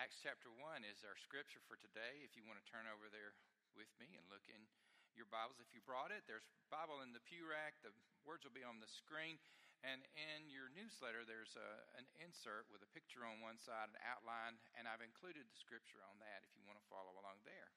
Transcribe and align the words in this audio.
Acts 0.00 0.24
chapter 0.24 0.48
1 0.48 0.80
is 0.88 1.04
our 1.04 1.12
scripture 1.20 1.60
for 1.68 1.76
today. 1.76 2.24
If 2.24 2.32
you 2.32 2.40
want 2.48 2.56
to 2.56 2.64
turn 2.64 2.88
over 2.88 3.12
there 3.12 3.36
with 3.76 3.92
me 4.00 4.08
and 4.16 4.24
look 4.32 4.48
in 4.48 4.64
your 5.12 5.28
Bibles, 5.28 5.60
if 5.60 5.68
you 5.76 5.84
brought 5.84 6.08
it, 6.08 6.24
there's 6.24 6.48
Bible 6.72 7.04
in 7.04 7.12
the 7.12 7.20
pew 7.20 7.44
rack. 7.44 7.76
The 7.84 7.92
words 8.24 8.48
will 8.48 8.56
be 8.56 8.64
on 8.64 8.80
the 8.80 8.88
screen. 8.88 9.36
And 9.84 10.00
in 10.16 10.48
your 10.48 10.72
newsletter, 10.72 11.28
there's 11.28 11.52
a, 11.52 11.84
an 12.00 12.08
insert 12.16 12.64
with 12.72 12.80
a 12.80 12.88
picture 12.96 13.28
on 13.28 13.44
one 13.44 13.60
side, 13.60 13.92
an 13.92 14.00
outline, 14.00 14.56
and 14.72 14.88
I've 14.88 15.04
included 15.04 15.44
the 15.44 15.60
scripture 15.60 16.00
on 16.08 16.16
that 16.24 16.48
if 16.48 16.56
you 16.56 16.64
want 16.64 16.80
to 16.80 16.86
follow 16.88 17.20
along 17.20 17.44
there. 17.44 17.68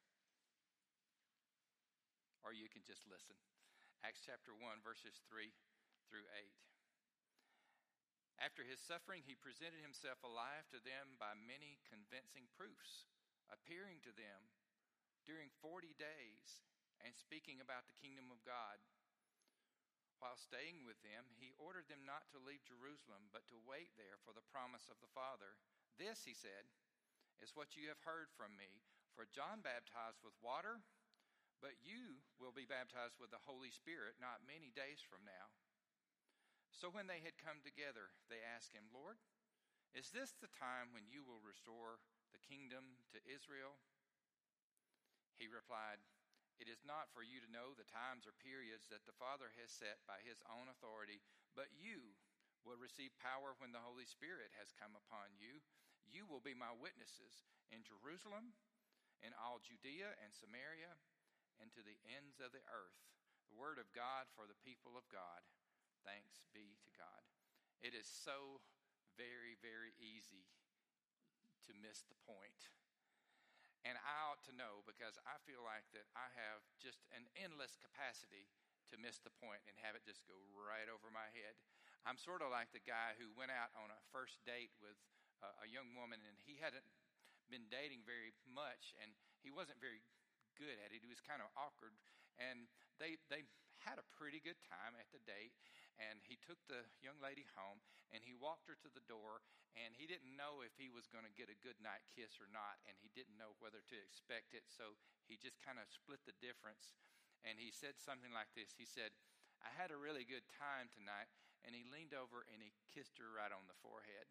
Or 2.47 2.55
you 2.55 2.71
can 2.71 2.87
just 2.87 3.03
listen. 3.03 3.35
Acts 3.99 4.23
chapter 4.23 4.55
1, 4.55 4.79
verses 4.79 5.19
3 5.27 5.51
through 6.07 6.23
8. 6.39 6.47
After 8.41 8.65
his 8.65 8.81
suffering, 8.81 9.23
he 9.23 9.37
presented 9.37 9.81
himself 9.81 10.21
alive 10.25 10.65
to 10.73 10.81
them 10.81 11.15
by 11.21 11.37
many 11.37 11.79
convincing 11.85 12.49
proofs, 12.53 13.07
appearing 13.53 14.01
to 14.03 14.13
them 14.13 14.51
during 15.23 15.53
40 15.63 15.95
days 15.95 16.63
and 17.03 17.15
speaking 17.15 17.59
about 17.63 17.87
the 17.87 17.99
kingdom 17.99 18.31
of 18.31 18.43
God. 18.43 18.79
While 20.23 20.39
staying 20.39 20.87
with 20.87 20.99
them, 21.03 21.27
he 21.35 21.51
ordered 21.59 21.91
them 21.91 22.07
not 22.07 22.31
to 22.31 22.39
leave 22.39 22.63
Jerusalem, 22.63 23.27
but 23.35 23.43
to 23.51 23.59
wait 23.67 23.91
there 23.99 24.15
for 24.23 24.31
the 24.31 24.45
promise 24.55 24.87
of 24.87 24.95
the 25.03 25.11
Father. 25.11 25.59
This, 25.99 26.23
he 26.23 26.31
said, 26.31 26.63
is 27.43 27.51
what 27.59 27.75
you 27.75 27.91
have 27.91 27.99
heard 28.07 28.31
from 28.31 28.55
me. 28.55 28.79
For 29.19 29.27
John 29.27 29.59
baptized 29.59 30.23
with 30.23 30.33
water, 30.39 30.79
but 31.59 31.75
you 31.83 32.23
will 32.39 32.55
be 32.55 32.63
baptized 32.63 33.19
with 33.19 33.35
the 33.35 33.43
Holy 33.43 33.69
Spirit 33.69 34.15
not 34.17 34.47
many 34.47 34.71
days 34.71 35.03
from 35.03 35.27
now. 35.27 35.51
So 36.73 36.89
when 36.89 37.07
they 37.07 37.21
had 37.21 37.39
come 37.39 37.61
together, 37.61 38.11
they 38.27 38.41
asked 38.41 38.73
him, 38.73 38.89
Lord, 38.91 39.21
is 39.93 40.09
this 40.09 40.33
the 40.37 40.51
time 40.51 40.89
when 40.91 41.05
you 41.05 41.21
will 41.21 41.39
restore 41.45 42.01
the 42.33 42.41
kingdom 42.41 42.97
to 43.13 43.21
Israel? 43.29 43.77
He 45.37 45.45
replied, 45.45 46.01
It 46.57 46.65
is 46.67 46.81
not 46.81 47.13
for 47.13 47.21
you 47.21 47.37
to 47.39 47.53
know 47.53 47.77
the 47.77 47.85
times 47.85 48.25
or 48.25 48.33
periods 48.41 48.89
that 48.89 49.05
the 49.05 49.15
Father 49.15 49.53
has 49.61 49.69
set 49.69 50.01
by 50.09 50.19
his 50.25 50.41
own 50.49 50.65
authority, 50.65 51.21
but 51.53 51.69
you 51.77 52.17
will 52.65 52.79
receive 52.79 53.13
power 53.21 53.53
when 53.61 53.69
the 53.69 53.85
Holy 53.85 54.09
Spirit 54.09 54.49
has 54.57 54.73
come 54.73 54.97
upon 54.97 55.37
you. 55.37 55.61
You 56.09 56.25
will 56.25 56.41
be 56.41 56.57
my 56.57 56.73
witnesses 56.73 57.45
in 57.69 57.85
Jerusalem, 57.85 58.57
in 59.21 59.31
all 59.37 59.61
Judea 59.61 60.17
and 60.19 60.33
Samaria 60.33 60.99
and 61.61 61.69
to 61.73 61.85
the 61.85 61.95
ends 62.09 62.41
of 62.41 62.51
the 62.51 62.65
earth. 62.67 62.99
The 63.47 63.59
word 63.59 63.77
of 63.77 63.87
God 63.93 64.27
for 64.33 64.49
the 64.49 64.57
people 64.65 64.97
of 64.97 65.05
God. 65.13 65.45
Thanks 66.03 66.47
be 66.51 66.75
to 66.83 66.91
God. 66.95 67.23
It 67.79 67.95
is 67.95 68.07
so 68.07 68.59
very, 69.15 69.55
very 69.59 69.95
easy 69.99 70.47
to 71.67 71.71
miss 71.79 72.03
the 72.07 72.19
point. 72.27 72.71
And 73.83 73.99
I 73.99 74.31
ought 74.31 74.43
to 74.47 74.55
know 74.55 74.83
because 74.87 75.19
I 75.27 75.35
feel 75.43 75.59
like 75.59 75.83
that 75.91 76.07
I 76.15 76.31
have 76.39 76.63
just 76.79 77.03
an 77.11 77.27
endless 77.35 77.75
capacity 77.75 78.47
to 78.91 78.95
miss 78.95 79.19
the 79.19 79.35
point 79.43 79.63
and 79.67 79.75
have 79.83 79.95
it 79.95 80.07
just 80.07 80.23
go 80.23 80.39
right 80.55 80.87
over 80.87 81.11
my 81.11 81.27
head. 81.35 81.59
I'm 82.07 82.19
sort 82.19 82.43
of 82.43 82.51
like 82.51 82.71
the 82.71 82.83
guy 82.83 83.15
who 83.19 83.31
went 83.35 83.51
out 83.51 83.75
on 83.75 83.91
a 83.91 83.99
first 84.11 84.39
date 84.47 84.71
with 84.79 84.95
a, 85.43 85.67
a 85.67 85.67
young 85.67 85.95
woman 85.95 86.19
and 86.23 86.35
he 86.47 86.59
hadn't 86.59 86.87
been 87.51 87.67
dating 87.67 88.07
very 88.07 88.31
much 88.47 88.95
and 89.03 89.11
he 89.43 89.51
wasn't 89.51 89.83
very 89.83 90.03
good 90.55 90.79
at 90.79 90.95
it. 90.95 91.03
He 91.03 91.11
was 91.11 91.19
kind 91.19 91.43
of 91.43 91.51
awkward. 91.59 91.95
And 92.39 92.71
they, 92.99 93.19
they 93.27 93.43
had 93.83 93.99
a 93.99 94.05
pretty 94.15 94.39
good 94.39 94.59
time 94.63 94.95
at 94.95 95.11
the 95.11 95.19
date. 95.27 95.51
And 96.01 96.25
he 96.25 96.37
took 96.41 96.57
the 96.65 96.89
young 97.01 97.17
lady 97.21 97.45
home 97.53 97.81
and 98.09 98.25
he 98.25 98.33
walked 98.33 98.69
her 98.69 98.77
to 98.81 98.89
the 98.89 99.05
door. 99.05 99.45
And 99.73 99.97
he 99.97 100.05
didn't 100.05 100.37
know 100.37 100.61
if 100.61 100.77
he 100.77 100.93
was 100.93 101.09
going 101.09 101.25
to 101.25 101.33
get 101.33 101.49
a 101.49 101.57
good 101.65 101.81
night 101.81 102.05
kiss 102.13 102.37
or 102.37 102.45
not. 102.49 102.77
And 102.85 102.93
he 103.01 103.09
didn't 103.09 103.41
know 103.41 103.57
whether 103.57 103.81
to 103.81 103.97
expect 103.97 104.53
it. 104.53 104.69
So 104.69 104.97
he 105.25 105.33
just 105.33 105.57
kind 105.65 105.81
of 105.81 105.89
split 105.89 106.21
the 106.29 106.37
difference. 106.37 106.93
And 107.41 107.57
he 107.57 107.73
said 107.73 107.97
something 107.97 108.29
like 108.29 108.53
this 108.53 108.77
He 108.77 108.85
said, 108.85 109.13
I 109.65 109.73
had 109.73 109.89
a 109.89 109.97
really 109.97 110.25
good 110.25 110.45
time 110.53 110.93
tonight. 110.93 111.29
And 111.65 111.73
he 111.73 111.87
leaned 111.87 112.13
over 112.13 112.45
and 112.51 112.59
he 112.61 112.75
kissed 112.91 113.17
her 113.17 113.33
right 113.33 113.49
on 113.49 113.65
the 113.65 113.79
forehead. 113.81 114.29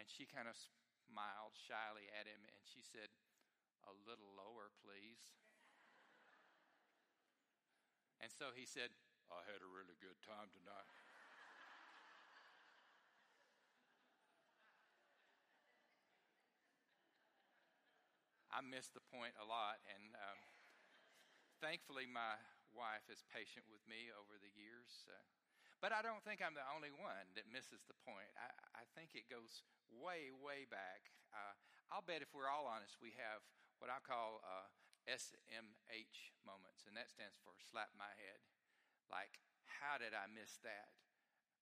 And 0.00 0.08
she 0.08 0.24
kind 0.24 0.48
of 0.48 0.56
smiled 1.04 1.58
shyly 1.58 2.08
at 2.08 2.24
him 2.24 2.42
and 2.48 2.64
she 2.64 2.80
said, 2.80 3.12
a 3.84 3.92
little 4.08 4.32
lower, 4.32 4.72
please. 4.80 5.36
And 8.22 8.32
so 8.32 8.56
he 8.56 8.64
said, 8.64 8.88
I 9.32 9.40
had 9.48 9.60
a 9.64 9.70
really 9.70 9.96
good 10.00 10.16
time 10.24 10.48
tonight. 10.52 10.88
I 18.54 18.62
missed 18.62 18.94
the 18.94 19.02
point 19.10 19.34
a 19.42 19.46
lot, 19.46 19.82
and 19.90 20.14
um, 20.14 20.40
thankfully, 21.58 22.06
my 22.06 22.38
wife 22.70 23.02
is 23.10 23.26
patient 23.26 23.66
with 23.66 23.82
me 23.90 24.14
over 24.14 24.38
the 24.38 24.52
years. 24.54 25.10
Uh, 25.10 25.18
but 25.82 25.90
I 25.90 26.06
don't 26.06 26.22
think 26.22 26.38
I'm 26.38 26.54
the 26.54 26.64
only 26.70 26.94
one 26.94 27.34
that 27.34 27.50
misses 27.50 27.82
the 27.90 27.98
point. 28.06 28.30
I, 28.38 28.54
I 28.78 28.84
think 28.94 29.18
it 29.18 29.26
goes 29.26 29.66
way, 29.90 30.30
way 30.30 30.70
back. 30.70 31.10
Uh, 31.34 31.58
I'll 31.90 32.06
bet 32.06 32.22
if 32.22 32.30
we're 32.30 32.48
all 32.48 32.70
honest, 32.70 33.02
we 33.02 33.10
have 33.18 33.42
what 33.82 33.90
I 33.90 33.98
call 34.06 34.38
uh, 34.46 34.70
SMH 35.10 36.32
moments, 36.46 36.86
and 36.86 36.94
that 36.94 37.10
stands 37.10 37.34
for 37.42 37.58
slap 37.58 37.90
my 37.98 38.14
head. 38.22 38.38
Like, 39.12 39.36
how 39.66 40.00
did 40.00 40.16
I 40.16 40.26
miss 40.30 40.56
that? 40.64 40.92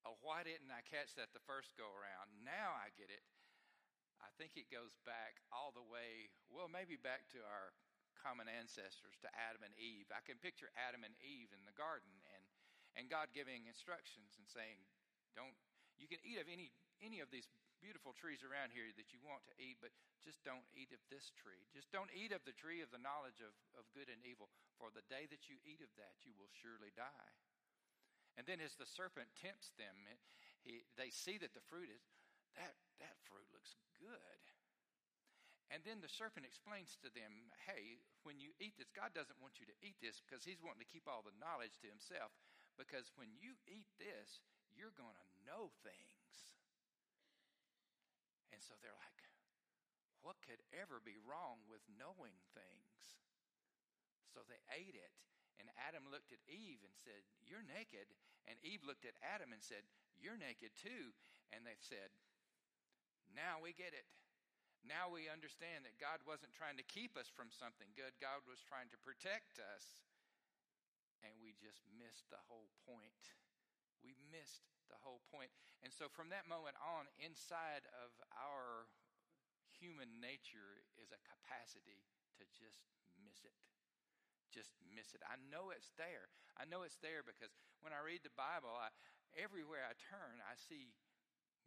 Oh, 0.03 0.19
why 0.19 0.43
didn't 0.43 0.71
I 0.71 0.83
catch 0.83 1.15
that 1.15 1.31
the 1.31 1.43
first 1.47 1.79
go 1.79 1.87
around? 1.87 2.35
Now 2.43 2.75
I 2.75 2.91
get 2.99 3.11
it. 3.11 3.23
I 4.23 4.31
think 4.39 4.55
it 4.55 4.71
goes 4.71 4.95
back 5.03 5.43
all 5.51 5.75
the 5.75 5.83
way, 5.83 6.31
well, 6.51 6.71
maybe 6.71 6.95
back 6.99 7.27
to 7.35 7.43
our 7.43 7.75
common 8.23 8.47
ancestors, 8.47 9.19
to 9.27 9.31
Adam 9.35 9.67
and 9.67 9.75
Eve. 9.75 10.07
I 10.15 10.23
can 10.23 10.39
picture 10.39 10.71
Adam 10.79 11.03
and 11.03 11.15
Eve 11.19 11.51
in 11.51 11.67
the 11.67 11.75
garden 11.75 12.15
and, 12.39 12.45
and 12.95 13.11
God 13.11 13.35
giving 13.35 13.67
instructions 13.67 14.39
and 14.39 14.47
saying, 14.47 14.79
don't, 15.35 15.55
you 15.99 16.07
can 16.07 16.23
eat 16.23 16.39
of 16.39 16.47
any, 16.47 16.71
any 17.03 17.19
of 17.19 17.35
these 17.35 17.51
beautiful 17.83 18.15
trees 18.15 18.47
around 18.47 18.71
here 18.71 18.87
that 18.95 19.11
you 19.11 19.19
want 19.27 19.43
to 19.51 19.55
eat, 19.59 19.83
but 19.83 19.91
just 20.23 20.39
don't 20.47 20.65
eat 20.73 20.95
of 20.95 21.03
this 21.11 21.35
tree. 21.35 21.67
Just 21.75 21.91
don't 21.91 22.09
eat 22.15 22.31
of 22.31 22.47
the 22.47 22.55
tree 22.55 22.79
of 22.79 22.95
the 22.95 23.03
knowledge 23.03 23.43
of, 23.43 23.51
of 23.75 23.91
good 23.91 24.07
and 24.07 24.23
evil, 24.23 24.47
for 24.79 24.95
the 24.95 25.05
day 25.11 25.27
that 25.29 25.51
you 25.51 25.59
eat 25.67 25.83
of 25.83 25.91
that, 25.99 26.23
you 26.23 26.33
will 26.39 26.51
surely 26.63 26.95
die. 26.95 27.35
And 28.39 28.47
then 28.47 28.63
as 28.63 28.79
the 28.79 28.89
serpent 28.89 29.29
tempts 29.37 29.75
them, 29.77 29.93
he, 30.63 30.87
they 30.95 31.11
see 31.11 31.37
that 31.43 31.53
the 31.53 31.67
fruit 31.69 31.91
is, 31.91 32.01
that, 32.57 32.79
that 33.03 33.19
fruit 33.27 33.51
looks 33.51 33.75
good. 33.99 34.41
And 35.73 35.81
then 35.89 36.05
the 36.05 36.13
serpent 36.13 36.45
explains 36.45 37.01
to 37.01 37.09
them, 37.17 37.49
hey, 37.65 37.97
when 38.29 38.37
you 38.37 38.53
eat 38.61 38.77
this, 38.77 38.93
God 38.93 39.17
doesn't 39.17 39.41
want 39.41 39.57
you 39.57 39.65
to 39.65 39.77
eat 39.81 39.97
this 40.05 40.21
because 40.21 40.45
he's 40.45 40.61
wanting 40.61 40.85
to 40.85 40.93
keep 40.93 41.09
all 41.09 41.25
the 41.25 41.33
knowledge 41.41 41.81
to 41.81 41.89
himself. 41.89 42.29
Because 42.77 43.09
when 43.17 43.33
you 43.41 43.57
eat 43.65 43.89
this, 43.97 44.45
you're 44.77 44.93
going 45.01 45.17
to 45.17 45.29
know 45.49 45.73
things. 45.81 46.12
And 48.63 48.71
so 48.71 48.79
they're 48.79 48.95
like, 48.95 49.23
what 50.23 50.39
could 50.47 50.63
ever 50.71 51.03
be 51.03 51.19
wrong 51.27 51.67
with 51.67 51.83
knowing 51.99 52.39
things? 52.55 53.19
So 54.31 54.47
they 54.47 54.63
ate 54.71 54.95
it. 54.95 55.11
And 55.59 55.67
Adam 55.83 56.07
looked 56.07 56.31
at 56.31 56.39
Eve 56.47 56.79
and 56.87 56.95
said, 56.95 57.27
You're 57.43 57.67
naked. 57.67 58.07
And 58.47 58.55
Eve 58.63 58.87
looked 58.87 59.03
at 59.03 59.19
Adam 59.19 59.51
and 59.51 59.59
said, 59.59 59.83
You're 60.15 60.39
naked 60.39 60.79
too. 60.79 61.11
And 61.51 61.67
they 61.67 61.75
said, 61.83 62.15
Now 63.35 63.59
we 63.59 63.75
get 63.75 63.99
it. 63.99 64.07
Now 64.87 65.11
we 65.11 65.27
understand 65.27 65.83
that 65.83 65.99
God 65.99 66.23
wasn't 66.23 66.55
trying 66.55 66.79
to 66.79 66.87
keep 66.87 67.19
us 67.19 67.27
from 67.27 67.51
something 67.51 67.91
good, 67.99 68.15
God 68.23 68.47
was 68.47 68.63
trying 68.63 68.95
to 68.95 68.99
protect 69.03 69.59
us. 69.59 70.07
And 71.27 71.35
we 71.43 71.59
just 71.59 71.83
missed 71.99 72.31
the 72.31 72.43
whole 72.47 72.71
point. 72.87 73.42
We 74.03 74.19
missed 74.31 74.67
the 74.91 74.99
whole 75.01 75.23
point. 75.31 75.55
And 75.81 75.95
so 75.95 76.11
from 76.11 76.29
that 76.35 76.51
moment 76.51 76.77
on, 76.79 77.09
inside 77.23 77.87
of 77.97 78.11
our 78.35 78.91
human 79.73 80.21
nature 80.21 80.85
is 81.01 81.11
a 81.11 81.25
capacity 81.27 82.07
to 82.39 82.45
just 82.55 82.85
miss 83.19 83.43
it. 83.43 83.57
Just 84.53 84.77
miss 84.93 85.17
it. 85.17 85.25
I 85.25 85.41
know 85.49 85.73
it's 85.73 85.91
there. 85.97 86.29
I 86.61 86.69
know 86.69 86.85
it's 86.85 87.01
there 87.01 87.25
because 87.25 87.57
when 87.81 87.97
I 87.97 88.05
read 88.05 88.21
the 88.21 88.37
Bible, 88.37 88.71
I, 88.77 88.93
everywhere 89.33 89.89
I 89.89 89.97
turn, 89.97 90.45
I 90.45 90.55
see 90.61 90.93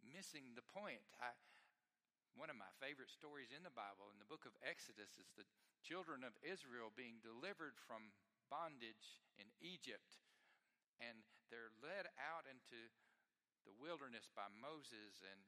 missing 0.06 0.54
the 0.54 0.62
point. 0.62 1.02
I, 1.18 1.34
one 2.38 2.52
of 2.52 2.56
my 2.60 2.70
favorite 2.78 3.10
stories 3.10 3.50
in 3.50 3.66
the 3.66 3.74
Bible, 3.74 4.12
in 4.14 4.22
the 4.22 4.28
book 4.28 4.46
of 4.46 4.54
Exodus, 4.62 5.18
is 5.18 5.32
the 5.34 5.48
children 5.82 6.22
of 6.22 6.38
Israel 6.44 6.94
being 6.94 7.18
delivered 7.18 7.74
from 7.74 8.14
bondage 8.46 9.24
in 9.34 9.50
Egypt. 9.58 10.22
And 11.00 11.20
they're 11.52 11.74
led 11.84 12.08
out 12.16 12.48
into 12.48 12.78
the 13.68 13.74
wilderness 13.76 14.30
by 14.32 14.48
Moses, 14.48 15.20
and 15.22 15.40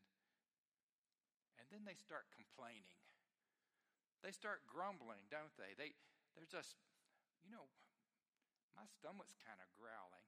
and 1.59 1.67
then 1.75 1.83
they 1.83 1.99
start 1.99 2.31
complaining. 2.31 3.03
They 4.23 4.35
start 4.35 4.67
grumbling, 4.67 5.27
don't 5.31 5.55
they? 5.59 5.75
They, 5.79 5.95
they're 6.35 6.49
just, 6.49 6.79
you 7.43 7.50
know, 7.50 7.67
my 8.75 8.87
stomach's 8.87 9.35
kind 9.43 9.59
of 9.59 9.69
growling. 9.75 10.27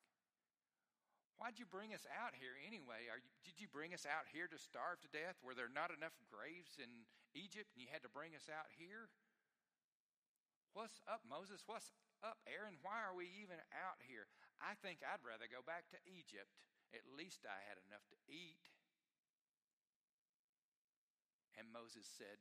Why'd 1.40 1.56
you 1.56 1.64
bring 1.64 1.96
us 1.96 2.04
out 2.12 2.36
here 2.36 2.52
anyway? 2.60 3.08
You, 3.08 3.32
did 3.40 3.56
you 3.56 3.64
bring 3.70 3.96
us 3.96 4.04
out 4.04 4.28
here 4.28 4.44
to 4.44 4.60
starve 4.60 5.00
to 5.00 5.08
death? 5.08 5.40
Were 5.40 5.56
there 5.56 5.72
not 5.72 5.88
enough 5.88 6.12
graves 6.28 6.76
in 6.76 7.08
Egypt 7.32 7.72
and 7.72 7.80
you 7.80 7.88
had 7.88 8.04
to 8.04 8.12
bring 8.12 8.36
us 8.36 8.52
out 8.52 8.68
here? 8.76 9.08
What's 10.76 11.00
up, 11.08 11.24
Moses? 11.24 11.64
What's 11.64 11.96
up, 12.20 12.36
Aaron? 12.44 12.76
Why 12.84 13.00
are 13.00 13.16
we 13.16 13.32
even 13.40 13.56
out 13.72 13.98
here? 14.04 14.28
I 14.60 14.76
think 14.84 15.00
I'd 15.00 15.24
rather 15.24 15.48
go 15.48 15.64
back 15.64 15.88
to 15.90 15.98
Egypt. 16.04 16.52
At 16.92 17.08
least 17.08 17.48
I 17.48 17.58
had 17.64 17.80
enough 17.88 18.04
to 18.12 18.18
eat. 18.28 18.60
And 21.56 21.68
Moses 21.72 22.08
said, 22.08 22.40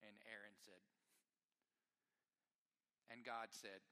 and 0.00 0.16
Aaron 0.28 0.56
said, 0.56 0.80
and 3.12 3.20
God 3.24 3.52
said, 3.52 3.84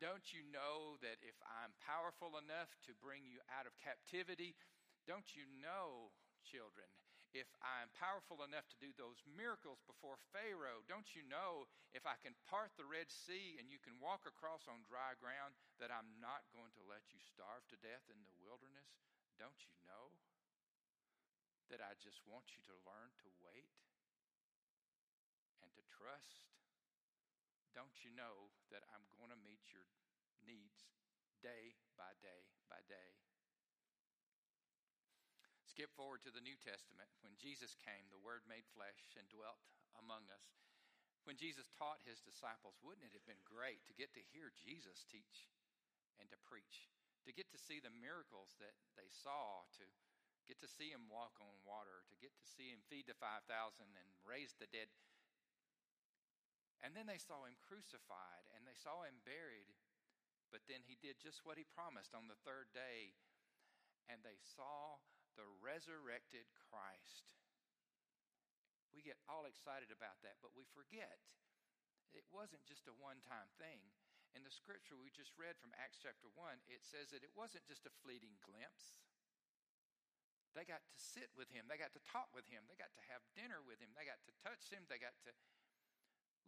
don't 0.00 0.32
you 0.32 0.40
know 0.48 0.96
that 1.04 1.20
if 1.20 1.36
I'm 1.44 1.76
powerful 1.84 2.40
enough 2.40 2.72
to 2.88 2.96
bring 3.04 3.28
you 3.28 3.40
out 3.52 3.68
of 3.68 3.76
captivity, 3.76 4.56
don't 5.04 5.36
you 5.36 5.44
know, 5.60 6.12
children, 6.40 6.88
if 7.30 7.50
I'm 7.62 7.90
powerful 7.94 8.42
enough 8.42 8.66
to 8.70 8.82
do 8.82 8.90
those 8.94 9.22
miracles 9.26 9.80
before 9.86 10.18
Pharaoh, 10.34 10.82
don't 10.90 11.14
you 11.14 11.22
know 11.26 11.70
if 11.94 12.06
I 12.06 12.18
can 12.18 12.34
part 12.50 12.74
the 12.74 12.88
Red 12.88 13.10
Sea 13.10 13.58
and 13.58 13.70
you 13.70 13.78
can 13.78 14.02
walk 14.02 14.26
across 14.26 14.66
on 14.66 14.86
dry 14.86 15.14
ground 15.18 15.54
that 15.78 15.94
I'm 15.94 16.18
not 16.18 16.46
going 16.50 16.74
to 16.74 16.88
let 16.90 17.06
you 17.14 17.20
starve 17.22 17.62
to 17.70 17.78
death 17.78 18.06
in 18.10 18.18
the 18.26 18.36
wilderness? 18.42 18.90
Don't 19.38 19.62
you 19.66 19.74
know 19.86 20.14
that 21.70 21.78
I 21.78 21.94
just 22.02 22.20
want 22.26 22.58
you 22.58 22.62
to 22.66 22.74
learn 22.82 23.14
to 23.22 23.28
wait 23.40 23.70
and 25.62 25.70
to 25.78 25.82
trust? 25.86 26.50
don't 27.74 28.02
you 28.02 28.10
know 28.10 28.50
that 28.74 28.82
I'm 28.90 29.06
going 29.14 29.30
to 29.30 29.40
meet 29.46 29.62
your 29.70 29.86
needs 30.42 30.90
day 31.42 31.78
by 31.94 32.18
day 32.18 32.50
by 32.66 32.82
day? 32.90 33.29
Skip 35.70 35.94
forward 35.94 36.18
to 36.26 36.34
the 36.34 36.42
New 36.42 36.58
Testament. 36.58 37.06
When 37.22 37.38
Jesus 37.38 37.78
came, 37.78 38.10
the 38.10 38.18
Word 38.18 38.42
made 38.50 38.66
flesh 38.74 39.06
and 39.14 39.30
dwelt 39.30 39.62
among 39.94 40.26
us. 40.34 40.58
When 41.22 41.38
Jesus 41.38 41.70
taught 41.78 42.02
his 42.02 42.18
disciples, 42.18 42.82
wouldn't 42.82 43.06
it 43.06 43.14
have 43.14 43.22
been 43.22 43.46
great 43.46 43.86
to 43.86 43.94
get 43.94 44.10
to 44.18 44.30
hear 44.34 44.50
Jesus 44.50 45.06
teach 45.06 45.46
and 46.18 46.26
to 46.34 46.42
preach? 46.42 46.90
To 47.22 47.30
get 47.30 47.54
to 47.54 47.60
see 47.60 47.78
the 47.78 47.94
miracles 47.94 48.58
that 48.58 48.74
they 48.98 49.06
saw, 49.06 49.62
to 49.78 49.86
get 50.50 50.58
to 50.58 50.66
see 50.66 50.90
him 50.90 51.06
walk 51.06 51.38
on 51.38 51.54
water, 51.62 52.02
to 52.10 52.18
get 52.18 52.34
to 52.34 52.50
see 52.50 52.74
him 52.74 52.82
feed 52.90 53.06
the 53.06 53.14
5,000 53.14 53.46
and 53.78 54.08
raise 54.26 54.58
the 54.58 54.66
dead. 54.74 54.90
And 56.82 56.98
then 56.98 57.06
they 57.06 57.22
saw 57.22 57.46
him 57.46 57.54
crucified 57.62 58.50
and 58.58 58.66
they 58.66 58.74
saw 58.74 59.06
him 59.06 59.22
buried. 59.22 59.70
But 60.50 60.66
then 60.66 60.82
he 60.82 60.98
did 60.98 61.22
just 61.22 61.46
what 61.46 61.60
he 61.60 61.76
promised 61.78 62.10
on 62.10 62.26
the 62.26 62.42
third 62.42 62.74
day. 62.74 63.14
And 64.10 64.26
they 64.26 64.40
saw 64.58 64.98
the 65.40 65.48
resurrected 65.64 66.44
Christ. 66.68 67.32
We 68.92 69.00
get 69.00 69.16
all 69.24 69.48
excited 69.48 69.88
about 69.88 70.20
that, 70.20 70.36
but 70.44 70.52
we 70.52 70.68
forget 70.76 71.16
it 72.12 72.28
wasn't 72.28 72.68
just 72.68 72.84
a 72.84 72.94
one 73.00 73.24
time 73.24 73.48
thing. 73.56 73.80
In 74.36 74.44
the 74.44 74.52
scripture 74.52 75.00
we 75.00 75.08
just 75.08 75.32
read 75.40 75.56
from 75.56 75.72
Acts 75.80 75.98
chapter 76.04 76.28
1, 76.36 76.60
it 76.68 76.84
says 76.84 77.10
that 77.10 77.24
it 77.24 77.32
wasn't 77.32 77.64
just 77.64 77.88
a 77.88 77.98
fleeting 78.04 78.36
glimpse. 78.44 79.00
They 80.52 80.66
got 80.68 80.84
to 80.84 80.94
sit 80.98 81.30
with 81.38 81.48
him. 81.50 81.70
They 81.70 81.80
got 81.80 81.94
to 81.96 82.02
talk 82.04 82.28
with 82.36 82.46
him. 82.50 82.66
They 82.68 82.76
got 82.76 82.92
to 82.94 83.04
have 83.10 83.22
dinner 83.38 83.62
with 83.62 83.78
him. 83.80 83.94
They 83.94 84.06
got 84.06 84.20
to 84.26 84.34
touch 84.42 84.68
him. 84.68 84.84
They 84.90 85.00
got 85.00 85.14
to 85.24 85.32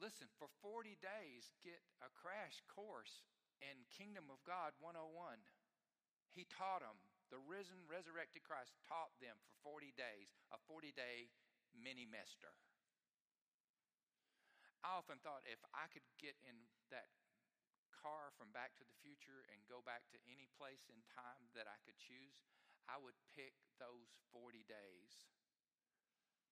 Listen, 0.03 0.27
for 0.35 0.50
40 0.67 0.99
days, 0.99 1.55
get 1.62 1.79
a 2.03 2.11
crash 2.11 2.59
course 2.67 3.23
in 3.62 3.87
Kingdom 3.87 4.27
of 4.35 4.43
God 4.43 4.75
101. 4.83 5.38
He 6.35 6.43
taught 6.50 6.83
them. 6.83 6.99
The 7.32 7.40
risen, 7.49 7.81
resurrected 7.88 8.44
Christ 8.44 8.76
taught 8.84 9.17
them 9.17 9.40
for 9.40 9.56
40 9.81 9.96
days, 9.96 10.37
a 10.52 10.61
40 10.69 10.93
day 10.93 11.32
mini 11.73 12.05
mester. 12.05 12.52
I 14.84 15.00
often 15.00 15.17
thought 15.25 15.40
if 15.49 15.64
I 15.73 15.88
could 15.88 16.05
get 16.20 16.37
in 16.44 16.69
that 16.93 17.08
car 17.88 18.37
from 18.37 18.52
Back 18.52 18.76
to 18.76 18.84
the 18.84 18.99
Future 19.00 19.49
and 19.49 19.64
go 19.64 19.81
back 19.81 20.05
to 20.12 20.20
any 20.29 20.50
place 20.58 20.84
in 20.93 21.00
time 21.08 21.49
that 21.56 21.64
I 21.64 21.81
could 21.87 21.96
choose, 21.96 22.44
I 22.84 23.00
would 23.00 23.17
pick 23.32 23.56
those 23.81 24.12
40 24.35 24.67
days. 24.69 25.25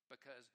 Because 0.09 0.49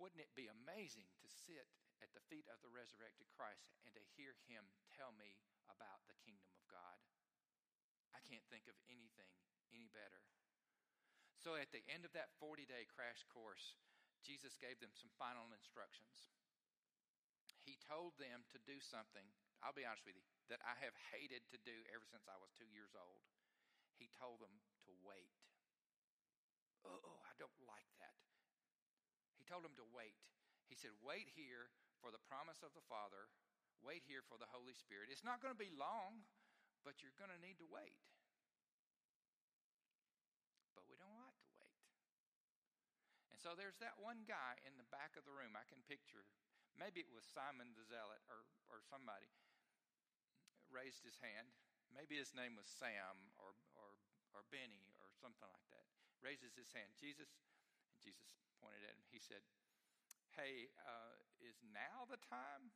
wouldn't 0.00 0.24
it 0.24 0.32
be 0.38 0.48
amazing 0.48 1.12
to 1.20 1.28
sit 1.28 1.68
at 2.00 2.14
the 2.16 2.24
feet 2.32 2.48
of 2.48 2.64
the 2.64 2.72
resurrected 2.72 3.28
Christ 3.34 3.68
and 3.84 3.92
to 3.92 4.02
hear 4.16 4.40
him 4.48 4.72
tell 4.88 5.12
me 5.12 5.36
about 5.68 6.00
the 6.08 6.16
kingdom 6.22 6.48
of 6.54 6.64
God? 6.70 6.96
I 8.12 8.20
can't 8.28 8.44
think 8.52 8.68
of 8.68 8.76
anything 8.88 9.32
any 9.72 9.88
better. 9.92 10.20
So 11.40 11.58
at 11.58 11.74
the 11.74 11.82
end 11.90 12.06
of 12.06 12.14
that 12.14 12.30
40 12.38 12.68
day 12.68 12.86
crash 12.86 13.26
course, 13.32 13.74
Jesus 14.22 14.54
gave 14.60 14.78
them 14.78 14.94
some 14.94 15.10
final 15.18 15.50
instructions. 15.50 16.30
He 17.58 17.78
told 17.82 18.14
them 18.18 18.46
to 18.54 18.58
do 18.62 18.78
something, 18.78 19.26
I'll 19.62 19.74
be 19.74 19.86
honest 19.86 20.06
with 20.06 20.18
you, 20.18 20.26
that 20.50 20.62
I 20.62 20.78
have 20.82 20.94
hated 21.14 21.46
to 21.50 21.58
do 21.62 21.74
ever 21.90 22.06
since 22.06 22.26
I 22.26 22.38
was 22.38 22.54
two 22.54 22.68
years 22.70 22.94
old. 22.94 23.22
He 23.98 24.10
told 24.18 24.42
them 24.42 24.54
to 24.86 24.92
wait. 25.06 25.30
Oh, 26.82 27.22
I 27.22 27.34
don't 27.38 27.54
like 27.62 27.90
that. 28.02 28.18
He 29.38 29.46
told 29.46 29.62
them 29.62 29.78
to 29.78 29.86
wait. 29.94 30.18
He 30.66 30.74
said, 30.74 30.94
Wait 31.02 31.30
here 31.38 31.70
for 32.02 32.10
the 32.10 32.22
promise 32.26 32.62
of 32.66 32.74
the 32.74 32.82
Father. 32.90 33.30
Wait 33.82 34.02
here 34.06 34.22
for 34.26 34.38
the 34.38 34.50
Holy 34.50 34.74
Spirit. 34.74 35.10
It's 35.10 35.26
not 35.26 35.42
going 35.42 35.54
to 35.54 35.58
be 35.58 35.70
long, 35.74 36.26
but 36.82 37.02
you're 37.02 37.14
going 37.18 37.30
to 37.30 37.40
need 37.40 37.58
to 37.62 37.68
wait. 37.70 37.98
But 40.74 40.86
we 40.90 40.98
don't 40.98 41.14
like 41.18 41.38
to 41.46 41.52
wait. 41.58 41.78
And 43.30 43.38
so 43.38 43.54
there's 43.54 43.78
that 43.78 43.98
one 44.02 44.26
guy 44.26 44.58
in 44.66 44.74
the 44.76 44.88
back 44.90 45.14
of 45.14 45.24
the 45.24 45.34
room 45.34 45.54
I 45.54 45.66
can 45.66 45.80
picture. 45.86 46.26
Maybe 46.74 47.02
it 47.02 47.10
was 47.14 47.24
Simon 47.24 47.74
the 47.78 47.86
Zealot 47.86 48.22
or, 48.26 48.44
or 48.68 48.82
somebody 48.82 49.30
raised 50.70 51.04
his 51.04 51.20
hand. 51.20 51.54
Maybe 51.92 52.16
his 52.16 52.32
name 52.32 52.56
was 52.56 52.66
Sam 52.66 53.32
or, 53.36 53.52
or, 53.76 54.00
or 54.32 54.48
Benny 54.48 54.88
or 54.98 55.12
something 55.20 55.48
like 55.48 55.68
that. 55.70 55.86
Raises 56.24 56.56
his 56.56 56.72
hand. 56.72 56.96
Jesus, 56.96 57.28
and 57.92 58.00
Jesus 58.00 58.40
pointed 58.62 58.80
at 58.88 58.96
him. 58.96 59.04
He 59.12 59.20
said, 59.20 59.44
Hey, 60.32 60.72
uh, 60.88 61.20
is 61.44 61.60
now 61.68 62.08
the 62.08 62.16
time 62.24 62.72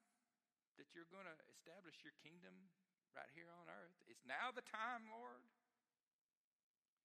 that 0.76 0.92
you're 0.92 1.08
going 1.08 1.24
to 1.24 1.36
establish 1.48 2.04
your 2.04 2.12
kingdom 2.20 2.68
right 3.16 3.32
here 3.32 3.48
on 3.48 3.66
earth? 3.72 3.96
Is 4.06 4.20
now 4.28 4.52
the 4.52 4.62
time, 4.68 5.08
Lord? 5.08 5.40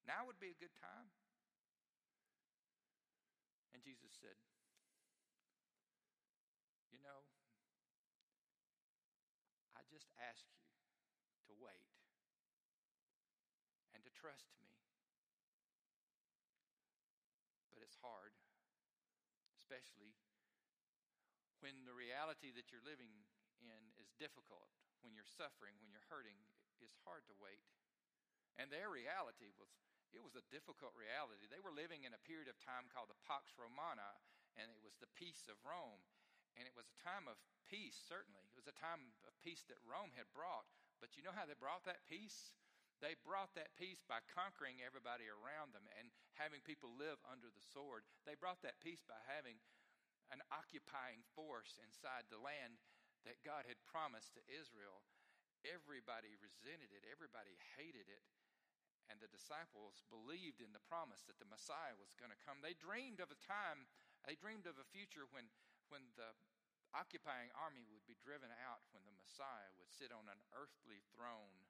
Now 0.04 0.28
would 0.28 0.38
be 0.44 0.52
a 0.52 0.60
good 0.60 0.76
time. 0.76 1.08
And 3.72 3.80
Jesus 3.80 4.12
said, 4.20 4.36
You 6.92 7.00
know, 7.00 7.24
I 9.80 9.88
just 9.88 10.12
ask 10.20 10.44
you 10.52 10.68
to 11.48 11.56
wait 11.56 11.88
and 13.96 14.04
to 14.04 14.12
trust 14.12 14.52
me. 14.60 14.68
But 17.72 17.80
it's 17.80 17.96
hard 18.04 18.36
especially 19.72 20.12
when 21.64 21.88
the 21.88 21.96
reality 21.96 22.52
that 22.52 22.76
you're 22.76 22.84
living 22.84 23.08
in 23.64 23.84
is 23.96 24.12
difficult, 24.20 24.68
when 25.02 25.14
you're 25.14 25.28
suffering, 25.38 25.78
when 25.82 25.92
you're 25.94 26.08
hurting, 26.10 26.38
it's 26.82 26.98
hard 27.06 27.26
to 27.30 27.36
wait. 27.38 27.66
And 28.58 28.70
their 28.70 28.90
reality 28.90 29.54
was 29.58 29.70
it 30.12 30.20
was 30.20 30.36
a 30.36 30.44
difficult 30.52 30.92
reality. 30.92 31.48
They 31.48 31.64
were 31.64 31.72
living 31.72 32.04
in 32.04 32.12
a 32.12 32.28
period 32.28 32.52
of 32.52 32.60
time 32.60 32.92
called 32.92 33.08
the 33.08 33.24
Pax 33.24 33.56
Romana, 33.56 34.20
and 34.60 34.68
it 34.68 34.84
was 34.84 35.00
the 35.00 35.08
peace 35.16 35.48
of 35.48 35.56
Rome. 35.64 36.04
And 36.60 36.68
it 36.68 36.76
was 36.76 36.92
a 36.92 37.00
time 37.00 37.32
of 37.32 37.40
peace, 37.72 37.96
certainly. 37.96 38.44
It 38.52 38.60
was 38.60 38.68
a 38.68 38.76
time 38.76 39.16
of 39.24 39.32
peace 39.40 39.64
that 39.72 39.80
Rome 39.88 40.12
had 40.20 40.28
brought. 40.36 40.68
But 41.00 41.16
you 41.16 41.24
know 41.24 41.32
how 41.32 41.48
they 41.48 41.56
brought 41.56 41.88
that 41.88 42.04
peace? 42.12 42.52
They 43.00 43.16
brought 43.24 43.56
that 43.56 43.72
peace 43.80 44.04
by 44.04 44.20
conquering 44.30 44.84
everybody 44.84 45.32
around 45.32 45.72
them 45.72 45.88
and 45.96 46.12
having 46.36 46.62
people 46.62 46.92
live 46.94 47.18
under 47.26 47.48
the 47.48 47.64
sword. 47.72 48.04
They 48.28 48.36
brought 48.36 48.62
that 48.68 48.84
peace 48.84 49.02
by 49.02 49.18
having 49.32 49.58
an 50.30 50.44
occupying 50.52 51.24
force 51.34 51.80
inside 51.82 52.28
the 52.28 52.38
land 52.40 52.84
that 53.28 53.44
God 53.46 53.70
had 53.70 53.80
promised 53.88 54.34
to 54.38 54.44
Israel. 54.50 55.04
Everybody 55.62 56.34
resented 56.42 56.90
it, 56.90 57.06
everybody 57.06 57.54
hated 57.78 58.10
it. 58.10 58.26
And 59.10 59.20
the 59.20 59.30
disciples 59.30 60.08
believed 60.08 60.64
in 60.64 60.72
the 60.72 60.88
promise 60.88 61.28
that 61.28 61.36
the 61.38 61.50
Messiah 61.50 61.98
was 62.00 62.16
going 62.16 62.32
to 62.32 62.44
come. 62.48 62.64
They 62.64 62.78
dreamed 62.78 63.20
of 63.20 63.34
a 63.34 63.40
time, 63.44 63.90
they 64.24 64.40
dreamed 64.40 64.66
of 64.66 64.80
a 64.80 64.88
future 64.88 65.28
when, 65.36 65.52
when 65.92 66.08
the 66.16 66.32
occupying 66.96 67.52
army 67.54 67.84
would 67.92 68.08
be 68.08 68.16
driven 68.24 68.50
out, 68.64 68.88
when 68.96 69.04
the 69.04 69.18
Messiah 69.20 69.70
would 69.76 69.92
sit 69.92 70.16
on 70.16 70.32
an 70.32 70.40
earthly 70.56 71.04
throne 71.12 71.62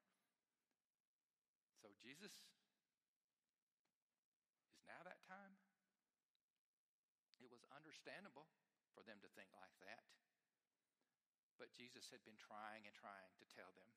so, 1.81 1.89
Jesus, 1.97 2.29
is 4.69 4.85
now 4.85 5.01
that 5.01 5.17
time? 5.25 5.57
It 7.41 7.49
was 7.49 7.65
understandable 7.73 8.45
for 8.93 9.01
them 9.01 9.17
to 9.25 9.29
think 9.33 9.49
like 9.57 9.73
that. 9.81 10.05
But 11.61 11.77
Jesus 11.77 12.09
had 12.09 12.25
been 12.25 12.41
trying 12.41 12.89
and 12.89 12.95
trying 12.97 13.37
to 13.37 13.45
tell 13.53 13.69
them 13.77 13.93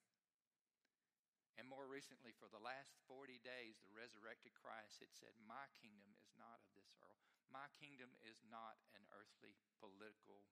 And 1.57 1.65
more 1.65 1.89
recently, 1.89 2.37
for 2.37 2.53
the 2.53 2.61
last 2.61 2.93
40 3.09 3.41
days, 3.41 3.81
the 3.81 3.95
resurrected 3.97 4.53
Christ 4.53 5.01
had 5.01 5.09
said, 5.17 5.33
My 5.49 5.65
kingdom 5.81 6.13
is 6.21 6.29
not 6.37 6.61
of 6.61 6.69
this 6.77 6.93
earth. 7.01 7.25
My 7.49 7.73
kingdom 7.81 8.13
is 8.21 8.37
not 8.53 8.77
an 8.93 9.09
earthly, 9.17 9.57
political, 9.81 10.45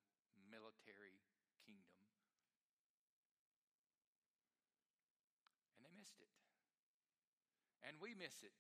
military 0.49 1.21
kingdom. 1.69 2.01
And 5.77 5.85
they 5.85 5.93
missed 5.93 6.17
it. 6.17 6.33
And 7.85 8.01
we 8.01 8.17
miss 8.17 8.41
it. 8.41 8.57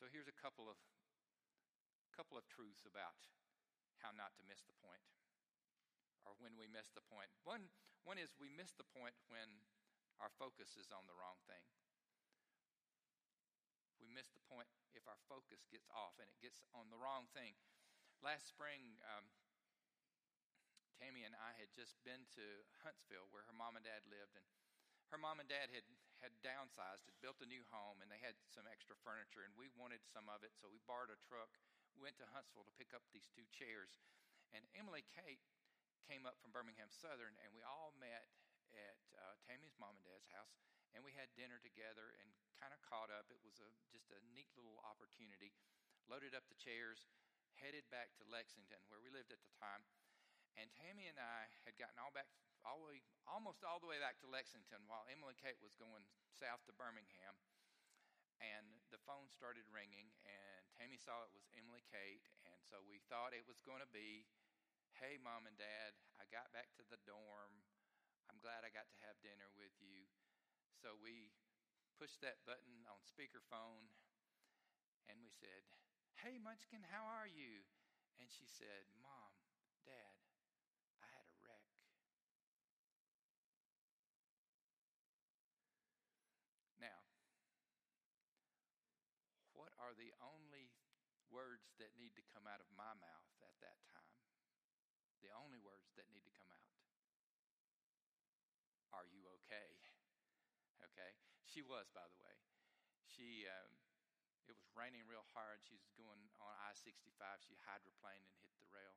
So 0.00 0.10
here's 0.10 0.26
a 0.26 0.34
couple 0.34 0.66
of 0.66 0.80
couple 2.16 2.36
of 2.36 2.44
truths 2.44 2.84
about 2.84 3.16
how 4.02 4.10
not 4.12 4.34
to 4.36 4.42
miss 4.44 4.66
the 4.66 4.76
point 4.82 5.06
or 6.26 6.34
when 6.38 6.54
we 6.58 6.70
miss 6.70 6.90
the 6.94 7.04
point. 7.06 7.30
One 7.46 7.70
one 8.02 8.18
is 8.18 8.34
we 8.34 8.50
miss 8.50 8.74
the 8.74 8.86
point 8.90 9.14
when 9.30 9.62
our 10.18 10.30
focus 10.34 10.74
is 10.74 10.90
on 10.90 11.06
the 11.06 11.14
wrong 11.14 11.38
thing. 11.46 11.62
We 14.02 14.10
miss 14.10 14.34
the 14.34 14.42
point 14.50 14.66
if 14.90 15.06
our 15.06 15.18
focus 15.30 15.62
gets 15.70 15.86
off 15.94 16.18
and 16.18 16.26
it 16.26 16.38
gets 16.42 16.58
on 16.74 16.90
the 16.90 16.98
wrong 16.98 17.30
thing. 17.30 17.54
Last 18.18 18.50
spring, 18.50 18.98
um, 19.06 19.30
Tammy 20.98 21.22
and 21.22 21.38
I 21.38 21.54
had 21.54 21.70
just 21.70 21.94
been 22.02 22.26
to 22.34 22.66
Huntsville 22.82 23.30
where 23.30 23.46
her 23.46 23.54
mom 23.54 23.78
and 23.78 23.86
dad 23.86 24.02
lived, 24.10 24.34
and 24.34 24.46
her 25.14 25.18
mom 25.18 25.38
and 25.38 25.46
dad 25.46 25.70
had 25.70 25.86
had 26.22 26.38
downsized, 26.38 27.02
had 27.06 27.18
built 27.18 27.42
a 27.42 27.50
new 27.50 27.66
home, 27.74 27.98
and 27.98 28.06
they 28.06 28.22
had 28.22 28.38
some 28.46 28.62
extra 28.70 28.94
furniture, 29.02 29.42
and 29.42 29.50
we 29.58 29.66
wanted 29.74 29.98
some 30.06 30.30
of 30.30 30.46
it, 30.46 30.54
so 30.54 30.70
we 30.70 30.78
borrowed 30.86 31.10
a 31.10 31.18
truck, 31.18 31.50
went 32.00 32.16
to 32.20 32.26
Huntsville 32.30 32.66
to 32.68 32.78
pick 32.78 32.92
up 32.96 33.04
these 33.10 33.28
two 33.28 33.46
chairs, 33.52 34.00
and 34.52 34.64
Emily 34.76 35.04
Kate 35.04 35.42
came 36.04 36.26
up 36.28 36.36
from 36.40 36.52
Birmingham 36.52 36.90
Southern, 36.90 37.34
and 37.40 37.50
we 37.54 37.64
all 37.64 37.94
met 37.96 38.28
at 38.72 39.00
uh, 39.16 39.36
Tammy's 39.44 39.76
mom 39.76 39.96
and 40.00 40.06
dad's 40.06 40.28
house, 40.32 40.56
and 40.96 41.04
we 41.04 41.12
had 41.12 41.32
dinner 41.36 41.60
together 41.60 42.16
and 42.20 42.28
kind 42.56 42.72
of 42.72 42.80
caught 42.84 43.12
up. 43.12 43.28
It 43.28 43.40
was 43.44 43.60
a 43.60 43.68
just 43.92 44.12
a 44.12 44.20
neat 44.32 44.48
little 44.56 44.80
opportunity. 44.84 45.52
Loaded 46.10 46.34
up 46.34 46.48
the 46.50 46.58
chairs, 46.58 47.06
headed 47.56 47.86
back 47.88 48.12
to 48.18 48.26
Lexington, 48.26 48.82
where 48.90 48.98
we 48.98 49.12
lived 49.12 49.30
at 49.30 49.40
the 49.44 49.54
time, 49.56 49.86
and 50.58 50.68
Tammy 50.74 51.08
and 51.08 51.16
I 51.16 51.48
had 51.64 51.78
gotten 51.78 51.96
all 51.96 52.12
back 52.12 52.28
all 52.62 52.78
the 52.82 52.94
way, 52.94 53.00
almost 53.26 53.66
all 53.66 53.82
the 53.82 53.90
way 53.90 53.98
back 53.98 54.18
to 54.22 54.30
Lexington 54.30 54.86
while 54.86 55.06
Emily 55.10 55.34
Kate 55.34 55.58
was 55.58 55.74
going 55.74 56.06
south 56.38 56.62
to 56.70 56.74
Birmingham. 56.74 57.34
And 58.42 58.82
the 58.90 58.98
phone 59.06 59.30
started 59.30 59.62
ringing, 59.70 60.10
and 60.26 60.51
Tammy 60.76 60.96
saw 60.98 61.22
it 61.24 61.32
was 61.36 61.44
Emily 61.52 61.84
Kate, 61.86 62.24
and 62.48 62.60
so 62.64 62.80
we 62.82 63.00
thought 63.06 63.36
it 63.36 63.46
was 63.46 63.60
going 63.60 63.84
to 63.84 63.92
be, 63.92 64.24
"Hey, 64.96 65.20
mom 65.20 65.46
and 65.46 65.56
dad, 65.56 65.94
I 66.18 66.24
got 66.32 66.52
back 66.52 66.72
to 66.80 66.84
the 66.88 67.00
dorm. 67.04 67.62
I'm 68.30 68.40
glad 68.40 68.64
I 68.64 68.72
got 68.72 68.88
to 68.88 68.98
have 69.04 69.20
dinner 69.20 69.52
with 69.52 69.76
you." 69.78 70.08
So 70.80 70.96
we 70.96 71.30
pushed 72.00 72.24
that 72.24 72.42
button 72.48 72.88
on 72.88 73.04
speakerphone, 73.04 73.92
and 75.08 75.20
we 75.20 75.28
said, 75.28 75.62
"Hey, 76.24 76.38
Munchkin, 76.40 76.88
how 76.88 77.04
are 77.04 77.28
you?" 77.28 77.68
And 78.18 78.30
she 78.32 78.46
said, 78.48 78.88
"Mom, 79.00 79.36
Dad, 79.84 80.31
are 89.92 90.00
the 90.00 90.16
only 90.24 90.72
words 91.28 91.68
that 91.76 91.92
need 92.00 92.16
to 92.16 92.24
come 92.32 92.48
out 92.48 92.64
of 92.64 92.68
my 92.72 92.96
mouth 92.96 93.28
at 93.44 93.52
that 93.60 93.76
time. 93.92 94.16
The 95.20 95.28
only 95.36 95.60
words 95.60 95.92
that 96.00 96.08
need 96.08 96.24
to 96.24 96.32
come 96.32 96.48
out. 96.48 96.72
Are 98.96 99.04
you 99.04 99.28
okay? 99.44 99.68
Okay. 100.80 101.12
She 101.44 101.60
was, 101.60 101.92
by 101.92 102.08
the 102.08 102.16
way. 102.24 102.32
She, 103.04 103.44
um, 103.44 103.76
it 104.48 104.56
was 104.56 104.64
raining 104.72 105.04
real 105.04 105.28
hard. 105.36 105.60
She's 105.60 105.84
going 105.92 106.24
on 106.40 106.56
I 106.64 106.72
65. 106.72 107.12
She 107.44 107.60
hydroplaned 107.68 108.24
and 108.24 108.36
hit 108.40 108.56
the 108.56 108.72
rail. 108.72 108.96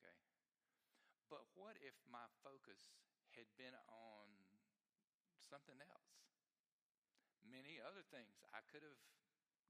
Okay. 0.00 0.16
But 1.28 1.44
what 1.52 1.76
if 1.84 2.00
my 2.08 2.24
focus 2.40 2.96
had 3.36 3.48
been 3.60 3.76
on 3.92 4.24
something 5.44 5.76
else? 5.84 6.16
Many 7.44 7.76
other 7.76 8.00
things. 8.08 8.40
I 8.56 8.64
could 8.72 8.80
have 8.80 9.00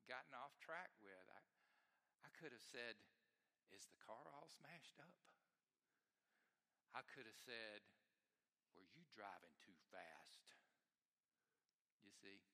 gotten 0.04 0.36
off 0.36 0.52
track 0.60 0.92
with. 1.00 1.24
I, 1.32 1.40
I 2.24 2.30
could 2.36 2.52
have 2.52 2.64
said, 2.64 3.00
Is 3.72 3.88
the 3.88 4.00
car 4.00 4.24
all 4.36 4.48
smashed 4.48 5.00
up? 5.00 5.16
I 6.92 7.02
could 7.08 7.26
have 7.26 7.40
said, 7.40 7.82
Were 8.76 8.86
you 8.92 9.04
driving 9.12 9.56
too 9.64 9.76
fast? 9.88 10.52
You 12.04 12.12
see? 12.12 12.44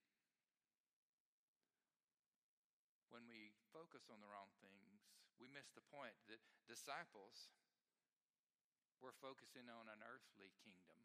When 3.11 3.27
we 3.27 3.51
focus 3.75 4.07
on 4.07 4.23
the 4.23 4.31
wrong 4.31 4.55
things, 4.63 5.11
we 5.43 5.51
miss 5.51 5.75
the 5.75 5.85
point. 5.91 6.15
that 6.31 6.41
disciples 6.71 7.51
were 9.03 9.17
focusing 9.19 9.67
on 9.67 9.91
an 9.91 10.05
earthly 10.07 10.55
kingdom. 10.63 11.01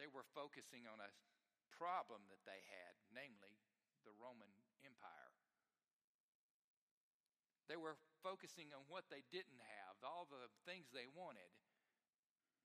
They 0.00 0.10
were 0.10 0.26
focusing 0.34 0.88
on 0.90 0.98
a 0.98 1.14
problem 1.70 2.26
that 2.32 2.42
they 2.42 2.64
had, 2.66 2.98
namely 3.12 3.60
They 7.74 7.82
were 7.82 7.98
focusing 8.22 8.70
on 8.70 8.86
what 8.86 9.10
they 9.10 9.26
didn't 9.34 9.58
have, 9.58 9.98
all 10.06 10.30
the 10.30 10.46
things 10.62 10.94
they 10.94 11.10
wanted. 11.10 11.50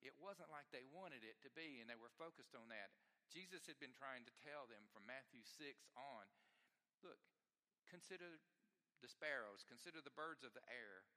It 0.06 0.14
wasn't 0.22 0.54
like 0.54 0.70
they 0.70 0.86
wanted 0.86 1.26
it 1.26 1.42
to 1.42 1.50
be, 1.58 1.82
and 1.82 1.90
they 1.90 1.98
were 1.98 2.14
focused 2.22 2.54
on 2.54 2.70
that. 2.70 2.94
Jesus 3.34 3.66
had 3.66 3.82
been 3.82 3.98
trying 3.98 4.22
to 4.30 4.40
tell 4.46 4.70
them 4.70 4.86
from 4.94 5.10
Matthew 5.10 5.42
6 5.42 5.66
on 5.98 6.30
look, 7.02 7.18
consider 7.90 8.38
the 9.02 9.10
sparrows, 9.10 9.66
consider 9.66 9.98
the 9.98 10.14
birds 10.14 10.46
of 10.46 10.54
the 10.54 10.62
air. 10.70 11.10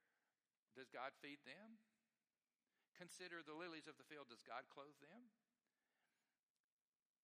Does 0.73 0.89
God 0.89 1.13
feed 1.21 1.45
them? 1.45 1.77
Consider 2.97 3.45
the 3.45 3.53
lilies 3.53 3.85
of 3.85 4.01
the 4.01 4.09
field. 4.09 4.25
Does 4.33 4.41
God 4.41 4.65
clothe 4.73 4.97
them? 5.05 5.29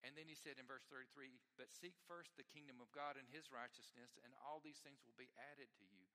And 0.05 0.13
then 0.13 0.29
he 0.29 0.37
said 0.37 0.61
in 0.61 0.69
verse 0.69 0.85
33 0.85 1.33
But 1.57 1.73
seek 1.73 1.97
first 2.05 2.37
the 2.37 2.45
kingdom 2.45 2.77
of 2.77 2.93
God 2.93 3.17
and 3.17 3.25
his 3.33 3.49
righteousness, 3.49 4.21
and 4.21 4.37
all 4.45 4.61
these 4.61 4.85
things 4.85 5.01
will 5.01 5.17
be 5.17 5.33
added 5.49 5.73
to 5.81 5.85
you. 5.89 6.08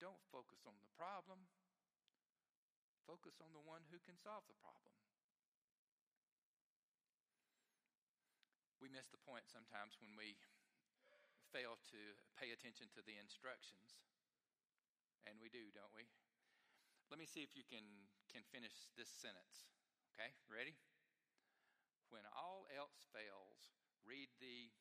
Don't 0.00 0.24
focus 0.32 0.64
on 0.64 0.72
the 0.80 0.88
problem. 0.96 1.44
Focus 3.04 3.36
on 3.44 3.52
the 3.52 3.60
one 3.60 3.84
who 3.92 4.00
can 4.00 4.16
solve 4.16 4.48
the 4.48 4.56
problem. 4.64 4.96
We 8.80 8.88
miss 8.88 9.12
the 9.12 9.20
point 9.20 9.44
sometimes 9.44 10.00
when 10.00 10.16
we 10.16 10.40
fail 11.52 11.76
to 11.92 12.00
pay 12.40 12.56
attention 12.56 12.88
to 12.96 13.04
the 13.04 13.20
instructions. 13.20 14.00
And 15.28 15.36
we 15.36 15.52
do, 15.52 15.68
don't 15.76 15.92
we? 15.92 16.08
Let 17.12 17.20
me 17.20 17.28
see 17.28 17.44
if 17.44 17.52
you 17.52 17.66
can, 17.68 17.84
can 18.32 18.40
finish 18.48 18.88
this 18.96 19.12
sentence. 19.12 19.68
Okay, 20.16 20.32
ready? 20.48 20.80
When 22.08 22.24
all 22.32 22.64
else 22.72 23.04
fails, 23.12 23.76
read 24.06 24.32
the 24.40 24.72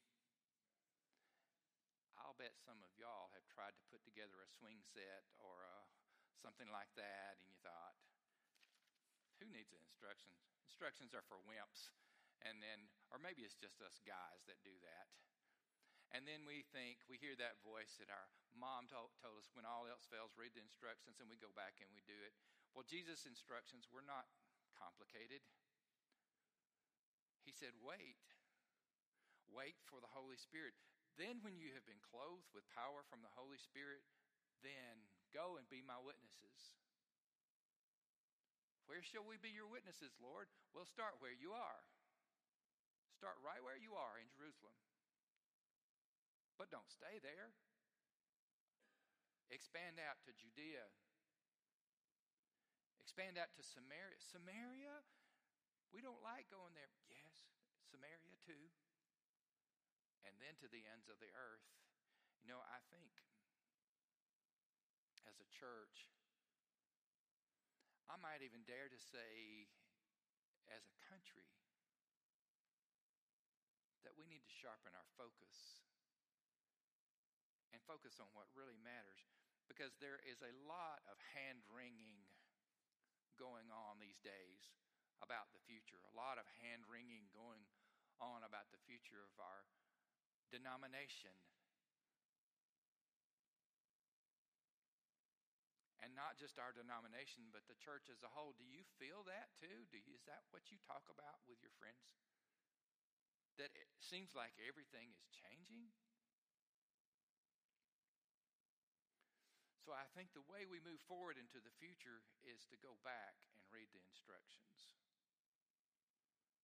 I'll 2.30 2.38
bet 2.38 2.54
some 2.62 2.78
of 2.86 2.94
y'all 2.94 3.34
have 3.34 3.42
tried 3.50 3.74
to 3.74 3.82
put 3.90 4.06
together 4.06 4.38
a 4.38 4.46
swing 4.62 4.86
set 4.86 5.26
or 5.42 5.66
a, 5.66 5.78
something 6.38 6.70
like 6.70 6.94
that, 6.94 7.42
and 7.42 7.50
you 7.50 7.58
thought, 7.66 7.98
who 9.42 9.50
needs 9.50 9.74
instructions? 9.74 10.38
Instructions 10.62 11.18
are 11.18 11.26
for 11.26 11.42
wimps. 11.42 11.90
And 12.46 12.62
then, 12.62 12.86
or 13.10 13.18
maybe 13.18 13.42
it's 13.42 13.58
just 13.58 13.82
us 13.82 13.98
guys 14.06 14.46
that 14.46 14.62
do 14.62 14.78
that. 14.86 15.10
And 16.14 16.30
then 16.30 16.46
we 16.46 16.70
think, 16.70 17.02
we 17.10 17.18
hear 17.18 17.34
that 17.42 17.66
voice 17.66 17.98
that 17.98 18.14
our 18.14 18.30
mom 18.54 18.86
told, 18.86 19.10
told 19.18 19.42
us 19.42 19.50
when 19.58 19.66
all 19.66 19.90
else 19.90 20.06
fails, 20.06 20.38
read 20.38 20.54
the 20.54 20.62
instructions, 20.62 21.18
and 21.18 21.34
we 21.34 21.42
go 21.42 21.50
back 21.58 21.82
and 21.82 21.90
we 21.98 22.06
do 22.06 22.22
it. 22.22 22.38
Well, 22.78 22.86
Jesus' 22.86 23.26
instructions 23.26 23.90
were 23.90 24.06
not 24.06 24.30
complicated. 24.78 25.42
He 27.42 27.58
said, 27.58 27.74
wait. 27.82 28.22
Wait 29.50 29.82
for 29.90 29.98
the 29.98 30.14
Holy 30.14 30.38
Spirit. 30.38 30.78
Then, 31.20 31.44
when 31.44 31.60
you 31.60 31.76
have 31.76 31.84
been 31.84 32.00
clothed 32.00 32.48
with 32.56 32.64
power 32.72 33.04
from 33.12 33.20
the 33.20 33.36
Holy 33.36 33.60
Spirit, 33.60 34.08
then 34.64 35.04
go 35.36 35.60
and 35.60 35.68
be 35.68 35.84
my 35.84 36.00
witnesses. 36.00 36.80
Where 38.88 39.04
shall 39.04 39.28
we 39.28 39.36
be 39.36 39.52
your 39.52 39.68
witnesses, 39.68 40.16
Lord? 40.24 40.48
Well, 40.72 40.88
start 40.88 41.20
where 41.20 41.36
you 41.36 41.52
are. 41.52 41.84
Start 43.20 43.36
right 43.44 43.60
where 43.60 43.76
you 43.76 44.00
are 44.00 44.16
in 44.16 44.32
Jerusalem. 44.32 44.80
But 46.56 46.72
don't 46.72 46.88
stay 46.88 47.20
there. 47.20 47.52
Expand 49.52 50.00
out 50.00 50.24
to 50.24 50.32
Judea. 50.40 50.88
Expand 53.04 53.36
out 53.36 53.52
to 53.60 53.64
Samaria. 53.68 54.24
Samaria? 54.24 55.04
We 55.92 56.00
don't 56.00 56.24
like 56.24 56.48
going 56.48 56.72
there. 56.80 56.88
Yes, 57.12 57.44
Samaria 57.92 58.40
too 58.48 58.72
and 60.30 60.38
then 60.38 60.54
to 60.62 60.70
the 60.70 60.86
ends 60.86 61.10
of 61.10 61.18
the 61.18 61.34
earth. 61.34 61.66
You 62.46 62.54
know, 62.54 62.62
I 62.70 62.78
think 62.94 63.10
as 65.26 65.42
a 65.42 65.50
church, 65.50 66.06
I 68.06 68.16
might 68.22 68.46
even 68.46 68.62
dare 68.70 68.94
to 68.94 69.02
say, 69.02 69.66
as 70.70 70.86
a 70.86 70.96
country, 71.10 71.50
that 74.06 74.14
we 74.14 74.30
need 74.30 74.46
to 74.46 74.54
sharpen 74.54 74.94
our 74.94 75.10
focus 75.18 75.82
and 77.74 77.82
focus 77.90 78.22
on 78.22 78.30
what 78.38 78.50
really 78.54 78.78
matters 78.86 79.26
because 79.66 79.98
there 80.02 80.22
is 80.26 80.42
a 80.42 80.54
lot 80.66 81.02
of 81.10 81.18
hand 81.34 81.62
wringing 81.70 82.26
going 83.38 83.70
on 83.70 83.98
these 84.02 84.18
days 84.22 84.74
about 85.22 85.54
the 85.54 85.62
future, 85.70 86.02
a 86.10 86.16
lot 86.18 86.42
of 86.42 86.46
hand 86.62 86.86
wringing 86.90 87.30
going 87.34 87.62
on 88.18 88.42
about 88.42 88.72
the 88.74 88.82
future 88.90 89.22
of 89.22 89.36
our 89.38 89.68
denomination. 90.50 91.34
And 96.02 96.16
not 96.18 96.42
just 96.42 96.58
our 96.58 96.74
denomination, 96.74 97.54
but 97.54 97.70
the 97.70 97.78
church 97.78 98.10
as 98.10 98.24
a 98.26 98.32
whole. 98.34 98.58
Do 98.58 98.66
you 98.66 98.82
feel 98.98 99.22
that 99.30 99.54
too? 99.62 99.86
Do 99.94 100.02
you, 100.02 100.16
is 100.16 100.26
that 100.26 100.48
what 100.50 100.74
you 100.74 100.82
talk 100.82 101.06
about 101.12 101.44
with 101.46 101.62
your 101.62 101.74
friends? 101.78 102.18
That 103.62 103.70
it 103.76 103.92
seems 104.00 104.34
like 104.34 104.56
everything 104.64 105.12
is 105.14 105.28
changing? 105.30 105.92
So 109.84 109.92
I 109.98 110.06
think 110.14 110.32
the 110.38 110.46
way 110.46 110.70
we 110.70 110.80
move 110.86 111.02
forward 111.10 111.36
into 111.42 111.58
the 111.60 111.74
future 111.82 112.22
is 112.46 112.62
to 112.70 112.78
go 112.78 112.98
back 113.02 113.42
and 113.58 113.66
read 113.74 113.90
the 113.90 114.06
instructions. 114.06 114.94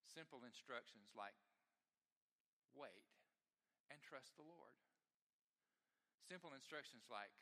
Simple 0.06 0.46
instructions 0.46 1.10
like 1.12 1.36
wait 2.72 3.15
and 3.90 3.98
trust 4.02 4.34
the 4.34 4.46
Lord. 4.46 4.74
Simple 6.26 6.50
instructions 6.54 7.06
like 7.06 7.34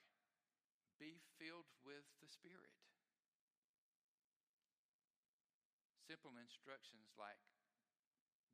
be 1.01 1.19
filled 1.41 1.69
with 1.83 2.05
the 2.21 2.29
Spirit. 2.29 2.73
Simple 6.05 6.37
instructions 6.37 7.17
like 7.17 7.41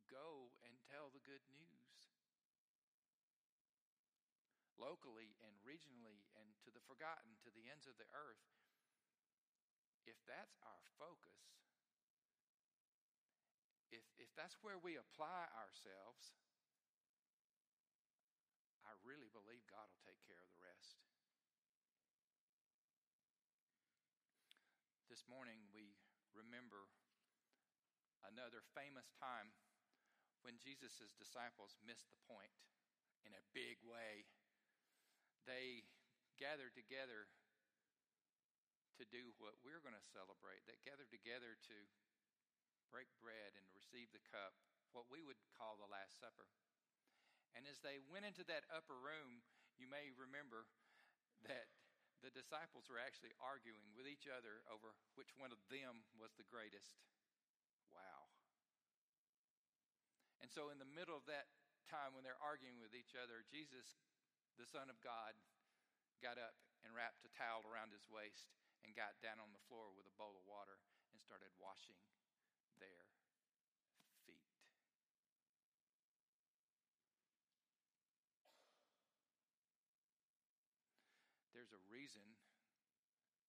go 0.07 0.55
and 0.63 0.75
tell 0.87 1.11
the 1.11 1.23
good 1.23 1.43
news 1.51 1.91
locally 4.81 5.37
and 5.45 5.53
regionally 5.61 6.25
and 6.33 6.49
to 6.65 6.73
the 6.73 6.81
forgotten, 6.89 7.37
to 7.45 7.53
the 7.53 7.69
ends 7.69 7.85
of 7.85 7.95
the 8.01 8.09
earth, 8.17 8.41
if 10.09 10.17
that's 10.25 10.57
our 10.65 10.81
focus, 10.97 11.37
if, 13.93 14.01
if 14.17 14.33
that's 14.33 14.57
where 14.65 14.81
we 14.81 14.97
apply 14.97 15.45
ourselves, 15.53 16.33
believe 19.31 19.63
God 19.71 19.87
will 19.91 20.03
take 20.03 20.19
care 20.27 20.39
of 20.39 20.51
the 20.51 20.61
rest. 20.63 20.99
This 25.07 25.27
morning 25.27 25.67
we 25.71 25.95
remember 26.31 26.87
another 28.23 28.63
famous 28.75 29.11
time 29.19 29.51
when 30.43 30.55
Jesus' 30.59 31.15
disciples 31.15 31.75
missed 31.83 32.07
the 32.07 32.19
point 32.27 32.55
in 33.27 33.35
a 33.35 33.43
big 33.51 33.81
way 33.83 34.25
they 35.45 35.85
gathered 36.37 36.73
together 36.77 37.29
to 38.97 39.03
do 39.09 39.33
what 39.41 39.57
we're 39.65 39.81
going 39.81 39.97
to 39.97 40.11
celebrate. 40.13 40.61
They 40.69 40.77
gathered 40.85 41.09
together 41.09 41.57
to 41.69 41.77
break 42.93 43.09
bread 43.17 43.57
and 43.57 43.65
receive 43.73 44.11
the 44.13 44.21
cup, 44.29 44.53
what 44.93 45.09
we 45.09 45.23
would 45.25 45.39
call 45.57 45.79
the 45.79 45.89
Last 45.89 46.19
Supper. 46.21 46.45
And 47.55 47.67
as 47.67 47.79
they 47.83 47.99
went 48.07 48.23
into 48.23 48.47
that 48.47 48.63
upper 48.71 48.95
room, 48.95 49.43
you 49.75 49.87
may 49.89 50.11
remember 50.15 50.67
that 51.47 51.67
the 52.21 52.31
disciples 52.31 52.85
were 52.85 53.01
actually 53.01 53.33
arguing 53.41 53.91
with 53.97 54.05
each 54.05 54.29
other 54.29 54.61
over 54.69 54.93
which 55.17 55.33
one 55.41 55.49
of 55.49 55.59
them 55.73 56.05
was 56.15 56.37
the 56.37 56.47
greatest. 56.47 57.01
Wow. 57.89 58.29
And 60.39 60.53
so, 60.53 60.69
in 60.69 60.77
the 60.77 60.89
middle 60.89 61.17
of 61.17 61.25
that 61.25 61.49
time 61.89 62.13
when 62.13 62.21
they're 62.21 62.39
arguing 62.39 62.77
with 62.77 62.93
each 62.93 63.17
other, 63.17 63.41
Jesus 63.49 63.99
the 64.59 64.67
Son 64.67 64.91
of 64.91 64.99
God 65.01 65.33
got 66.21 66.37
up 66.37 66.53
and 66.85 66.93
wrapped 66.93 67.25
a 67.25 67.31
towel 67.33 67.65
around 67.65 67.89
his 67.89 68.05
waist 68.05 68.53
and 68.85 68.93
got 68.93 69.17
down 69.21 69.41
on 69.41 69.49
the 69.53 69.63
floor 69.65 69.89
with 69.93 70.05
a 70.05 70.15
bowl 70.17 70.37
of 70.37 70.45
water 70.45 70.77
and 71.09 71.17
started 71.21 71.49
washing 71.57 71.97
their 72.77 73.09
feet. 74.25 74.45
There's 81.71 81.87
a 81.87 81.95
reason 81.95 82.27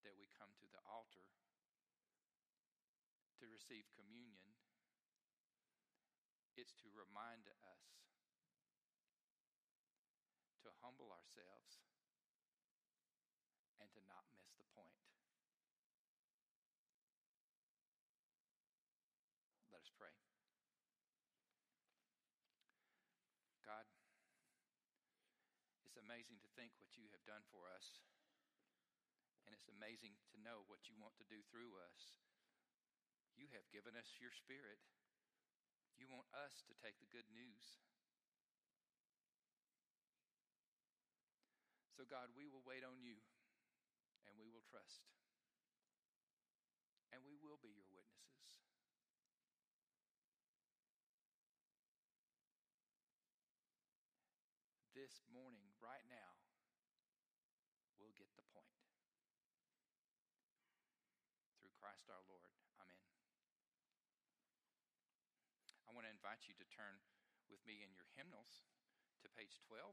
that 0.06 0.14
we 0.14 0.30
come 0.38 0.54
to 0.62 0.66
the 0.70 0.78
altar 0.86 1.26
to 3.42 3.50
receive 3.50 3.82
communion. 3.98 4.54
It's 6.54 6.70
to 6.86 6.88
remind 6.94 7.50
us 7.50 7.82
to 10.62 10.70
humble 10.86 11.10
ourselves 11.10 11.82
and 13.82 13.90
to 13.90 13.98
not 14.06 14.22
miss 14.38 14.54
the 14.54 14.70
point. 14.70 15.02
Let 19.74 19.82
us 19.82 19.90
pray. 19.98 20.14
God, 23.66 23.90
it's 25.82 25.98
amazing 26.12 26.36
to 26.44 26.52
think 26.60 26.76
what 26.76 26.92
you 27.00 27.08
have 27.16 27.24
done 27.24 27.40
for 27.48 27.64
us, 27.72 28.04
and 29.48 29.56
it's 29.56 29.72
amazing 29.72 30.12
to 30.28 30.36
know 30.44 30.60
what 30.68 30.84
you 30.92 30.94
want 31.00 31.16
to 31.16 31.24
do 31.24 31.40
through 31.48 31.72
us. 31.80 32.20
You 33.32 33.48
have 33.56 33.64
given 33.72 33.96
us 33.96 34.20
your 34.20 34.28
spirit. 34.28 34.76
You 35.96 36.04
want 36.12 36.28
us 36.36 36.60
to 36.68 36.76
take 36.84 37.00
the 37.00 37.08
good 37.08 37.24
news 37.32 37.80
So, 41.96 42.04
God, 42.04 42.28
we 42.36 42.44
will 42.44 42.64
wait 42.66 42.84
on 42.84 43.00
you 43.00 43.14
and 44.28 44.34
we 44.34 44.50
will 44.52 44.64
trust. 44.68 45.06
And 47.14 47.22
we 47.24 47.38
will 47.38 47.62
be 47.62 47.70
your 47.70 47.88
witnesses. 47.94 48.58
This 55.12 55.28
morning, 55.28 55.68
right 55.84 56.08
now, 56.08 56.40
we'll 58.00 58.16
get 58.16 58.32
the 58.32 58.40
point. 58.48 58.72
Through 61.60 61.76
Christ 61.76 62.08
our 62.08 62.24
Lord. 62.32 62.48
Amen. 62.80 62.96
I 65.84 65.92
want 65.92 66.08
to 66.08 66.16
invite 66.16 66.48
you 66.48 66.56
to 66.56 66.64
turn 66.64 67.04
with 67.52 67.60
me 67.68 67.84
in 67.84 67.92
your 67.92 68.08
hymnals 68.16 68.64
to 69.20 69.28
page 69.36 69.60
12. 69.68 69.92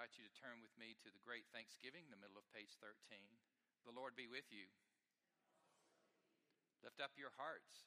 invite 0.00 0.16
you 0.16 0.24
to 0.24 0.40
turn 0.40 0.64
with 0.64 0.72
me 0.80 0.96
to 0.96 1.12
the 1.12 1.20
Great 1.20 1.44
Thanksgiving, 1.52 2.08
the 2.08 2.16
middle 2.16 2.40
of 2.40 2.48
page 2.56 2.72
13. 2.80 3.20
The 3.84 3.92
Lord 3.92 4.16
be 4.16 4.24
with 4.24 4.48
you. 4.48 4.64
Lift 6.80 7.04
up 7.04 7.12
your 7.20 7.36
hearts. 7.36 7.84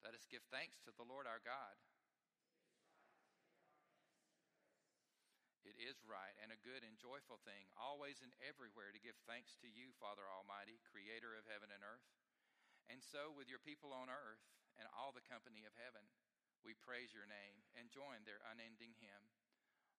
Let 0.00 0.16
us 0.16 0.24
give 0.24 0.40
thanks 0.48 0.80
to 0.88 0.92
the 0.96 1.04
Lord 1.04 1.28
our 1.28 1.44
God. 1.44 1.76
It 5.68 5.76
is 5.76 6.00
right 6.08 6.32
and 6.40 6.48
a 6.48 6.64
good 6.64 6.80
and 6.80 6.96
joyful 6.96 7.36
thing, 7.44 7.68
always 7.76 8.24
and 8.24 8.32
everywhere, 8.40 8.88
to 8.96 9.04
give 9.04 9.20
thanks 9.28 9.60
to 9.60 9.68
you, 9.68 9.92
Father 10.00 10.24
Almighty, 10.32 10.80
creator 10.88 11.36
of 11.36 11.44
heaven 11.44 11.68
and 11.68 11.84
earth. 11.84 12.08
And 12.88 13.04
so, 13.04 13.36
with 13.36 13.52
your 13.52 13.60
people 13.60 13.92
on 13.92 14.08
earth 14.08 14.40
and 14.80 14.88
all 14.96 15.12
the 15.12 15.28
company 15.28 15.68
of 15.68 15.76
heaven, 15.76 16.08
we 16.64 16.72
praise 16.72 17.12
your 17.12 17.28
name 17.28 17.60
and 17.76 17.92
join 17.92 18.24
their 18.24 18.40
unending 18.48 18.96
hymn 18.96 19.28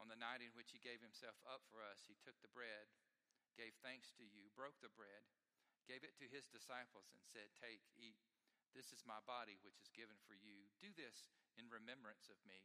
On 0.00 0.08
the 0.08 0.18
night 0.18 0.40
in 0.40 0.50
which 0.56 0.72
he 0.72 0.80
gave 0.80 1.04
himself 1.04 1.36
up 1.44 1.62
for 1.68 1.84
us, 1.84 2.08
he 2.08 2.16
took 2.24 2.40
the 2.40 2.50
bread 2.56 2.88
gave 3.60 3.76
thanks 3.84 4.08
to 4.16 4.24
you, 4.24 4.48
broke 4.56 4.80
the 4.80 4.88
bread, 4.96 5.20
gave 5.84 6.00
it 6.00 6.16
to 6.16 6.24
his 6.32 6.48
disciples, 6.48 7.12
and 7.12 7.20
said, 7.20 7.52
Take, 7.60 7.84
eat. 8.00 8.16
This 8.72 8.88
is 8.88 9.04
my 9.04 9.20
body, 9.28 9.60
which 9.60 9.76
is 9.82 9.92
given 9.92 10.16
for 10.24 10.32
you. 10.32 10.64
Do 10.80 10.88
this 10.96 11.28
in 11.60 11.68
remembrance 11.68 12.32
of 12.32 12.40
me. 12.48 12.64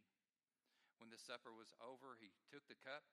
When 1.01 1.11
the 1.11 1.19
supper 1.19 1.51
was 1.51 1.75
over, 1.83 2.15
he 2.15 2.31
took 2.47 2.63
the 2.71 2.79
cup, 2.79 3.03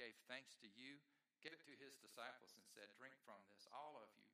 gave 0.00 0.16
thanks 0.30 0.56
to 0.64 0.70
you, 0.72 1.02
gave 1.44 1.52
it 1.52 1.66
to 1.68 1.76
his 1.76 2.00
disciples, 2.00 2.56
and 2.56 2.64
said, 2.64 2.88
Drink 2.96 3.18
from 3.20 3.44
this, 3.52 3.68
all 3.68 4.00
of 4.00 4.08
you. 4.16 4.32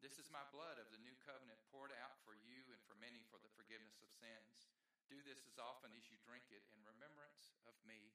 This 0.00 0.16
is 0.16 0.32
my 0.32 0.46
blood 0.54 0.80
of 0.80 0.88
the 0.88 1.02
new 1.04 1.18
covenant 1.26 1.60
poured 1.74 1.92
out 2.00 2.16
for 2.24 2.32
you 2.32 2.64
and 2.72 2.80
for 2.86 2.96
many 2.96 3.26
for 3.28 3.42
the 3.42 3.52
forgiveness 3.58 4.00
of 4.00 4.08
sins. 4.14 4.70
Do 5.10 5.20
this 5.26 5.44
as 5.44 5.60
often 5.60 5.90
as 5.92 6.06
you 6.08 6.16
drink 6.22 6.48
it 6.54 6.64
in 6.72 6.80
remembrance 6.86 7.52
of 7.66 7.74
me. 7.82 8.14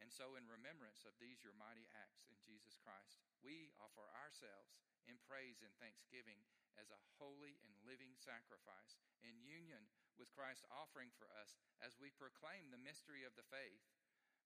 And 0.00 0.12
so, 0.12 0.36
in 0.36 0.44
remembrance 0.46 1.08
of 1.08 1.16
these 1.16 1.40
your 1.40 1.56
mighty 1.56 1.88
acts 1.96 2.28
in 2.28 2.36
Jesus 2.44 2.76
Christ, 2.76 3.20
we 3.40 3.72
offer 3.80 4.04
ourselves 4.12 4.76
in 5.08 5.16
praise 5.24 5.62
and 5.64 5.72
thanksgiving 5.80 6.42
as 6.76 6.92
a 6.92 7.04
holy 7.16 7.56
and 7.64 7.72
living 7.88 8.12
sacrifice 8.12 9.00
in 9.24 9.40
union 9.40 9.88
with 10.20 10.32
Christ's 10.36 10.68
offering 10.68 11.08
for 11.16 11.28
us 11.40 11.56
as 11.80 11.96
we 11.96 12.12
proclaim 12.12 12.68
the 12.68 12.80
mystery 12.80 13.24
of 13.24 13.32
the 13.36 13.46
faith. 13.48 13.80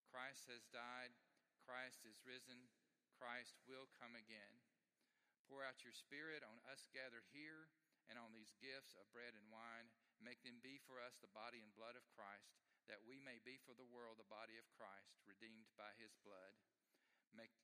Christ 0.07 0.47
has 0.51 0.71
died, 0.71 1.15
Christ 1.67 2.07
is 2.07 2.23
risen, 2.23 2.71
Christ 3.19 3.59
will 3.67 3.91
come 3.99 4.15
again. 4.15 4.55
Pour 5.51 5.67
out 5.67 5.83
your 5.83 5.95
Spirit 5.95 6.47
on 6.47 6.63
us 6.71 6.87
gathered 6.95 7.27
here 7.35 7.67
and 8.07 8.15
on 8.19 8.31
these 8.31 8.55
gifts 8.63 8.95
of 8.95 9.11
bread 9.11 9.35
and 9.35 9.47
wine. 9.51 9.91
Make 10.23 10.43
them 10.47 10.63
be 10.63 10.79
for 10.87 11.03
us 11.03 11.19
the 11.19 11.31
body 11.35 11.59
and 11.59 11.75
blood 11.75 11.99
of 11.99 12.07
Christ 12.15 12.55
that 12.91 13.07
we 13.07 13.23
may 13.23 13.39
be 13.47 13.55
for 13.63 13.71
the 13.79 13.87
world 13.87 14.19
the 14.19 14.27
body 14.27 14.59
of 14.59 14.67
Christ, 14.75 15.23
redeemed 15.23 15.71
by 15.79 15.95
his 16.03 16.19
blood. 16.27 16.59
Make 17.31 17.55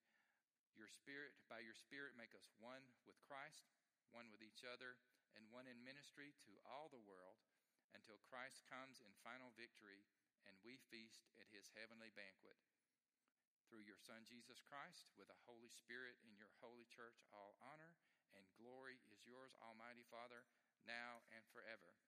your 0.79 0.87
spirit, 0.87 1.35
by 1.51 1.67
your 1.67 1.75
spirit, 1.75 2.15
make 2.15 2.31
us 2.39 2.47
one 2.62 2.95
with 3.03 3.19
Christ, 3.27 3.67
one 4.15 4.31
with 4.31 4.39
each 4.39 4.62
other, 4.62 4.95
and 5.35 5.51
one 5.51 5.67
in 5.67 5.83
ministry 5.83 6.31
to 6.47 6.55
all 6.62 6.87
the 6.87 7.03
world 7.03 7.43
until 7.91 8.23
Christ 8.23 8.62
comes 8.71 9.03
in 9.03 9.11
final 9.27 9.51
victory 9.59 10.07
and 10.47 10.55
we 10.62 10.79
feast 10.95 11.27
at 11.43 11.51
his 11.51 11.75
heavenly 11.75 12.15
banquet. 12.15 12.55
Through 13.67 13.83
your 13.83 13.99
Son, 13.99 14.23
Jesus 14.23 14.62
Christ, 14.62 15.11
with 15.19 15.27
the 15.27 15.43
Holy 15.51 15.75
Spirit 15.75 16.23
in 16.23 16.39
your 16.39 16.55
holy 16.62 16.87
church, 16.87 17.27
all 17.35 17.59
honor 17.59 17.99
and 18.39 18.47
glory 18.55 19.03
is 19.11 19.27
yours, 19.27 19.59
Almighty 19.59 20.07
Father, 20.07 20.47
now 20.87 21.27
and 21.35 21.43
forever. 21.51 21.99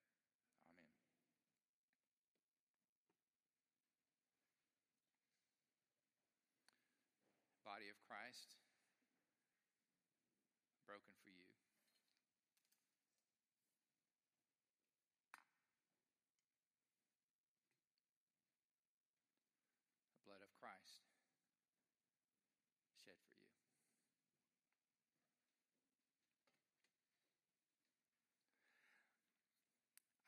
body 7.79 7.95
of 7.95 8.01
Christ 8.11 8.59
broken 10.83 11.15
for 11.23 11.31
you. 11.31 11.47
The 20.11 20.25
blood 20.27 20.43
of 20.43 20.51
Christ 20.59 21.07
shed 22.99 23.15
for 23.31 23.37
you. 23.37 23.55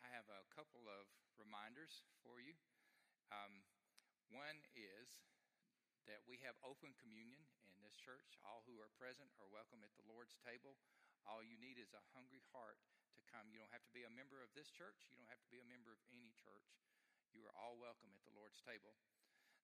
I 0.04 0.12
have 0.14 0.30
a 0.30 0.46
couple 0.54 0.86
of 0.86 1.08
reminders 1.50 2.06
for 2.22 2.38
you. 2.38 2.54
Um, 3.34 3.66
one 4.30 4.62
is 4.78 5.18
that 6.06 6.22
we 6.30 6.38
have 6.46 6.54
open 6.62 6.94
communion 6.94 7.42
in 7.66 7.82
this 7.82 7.98
church. 7.98 8.38
All 8.46 8.62
who 8.70 8.78
are 8.78 8.86
present 8.94 9.34
are 9.42 9.50
welcome 9.50 9.82
at 9.82 9.90
the 9.98 10.06
Lord's 10.06 10.38
table. 10.46 10.78
All 11.26 11.42
you 11.42 11.58
need 11.58 11.74
is 11.82 11.90
a 11.90 12.06
hungry 12.14 12.46
heart 12.54 12.78
to 13.18 13.20
come. 13.26 13.50
You 13.50 13.58
don't 13.58 13.74
have 13.74 13.82
to 13.82 13.90
be 13.90 14.06
a 14.06 14.14
member 14.14 14.38
of 14.38 14.54
this 14.54 14.70
church, 14.70 15.10
you 15.10 15.18
don't 15.18 15.26
have 15.26 15.42
to 15.42 15.50
be 15.50 15.58
a 15.58 15.66
member 15.66 15.90
of 15.90 15.98
any 16.14 16.30
church. 16.38 16.70
You 17.34 17.42
are 17.50 17.54
all 17.58 17.74
welcome 17.82 18.14
at 18.14 18.22
the 18.22 18.30
Lord's 18.30 18.62
table. 18.62 18.94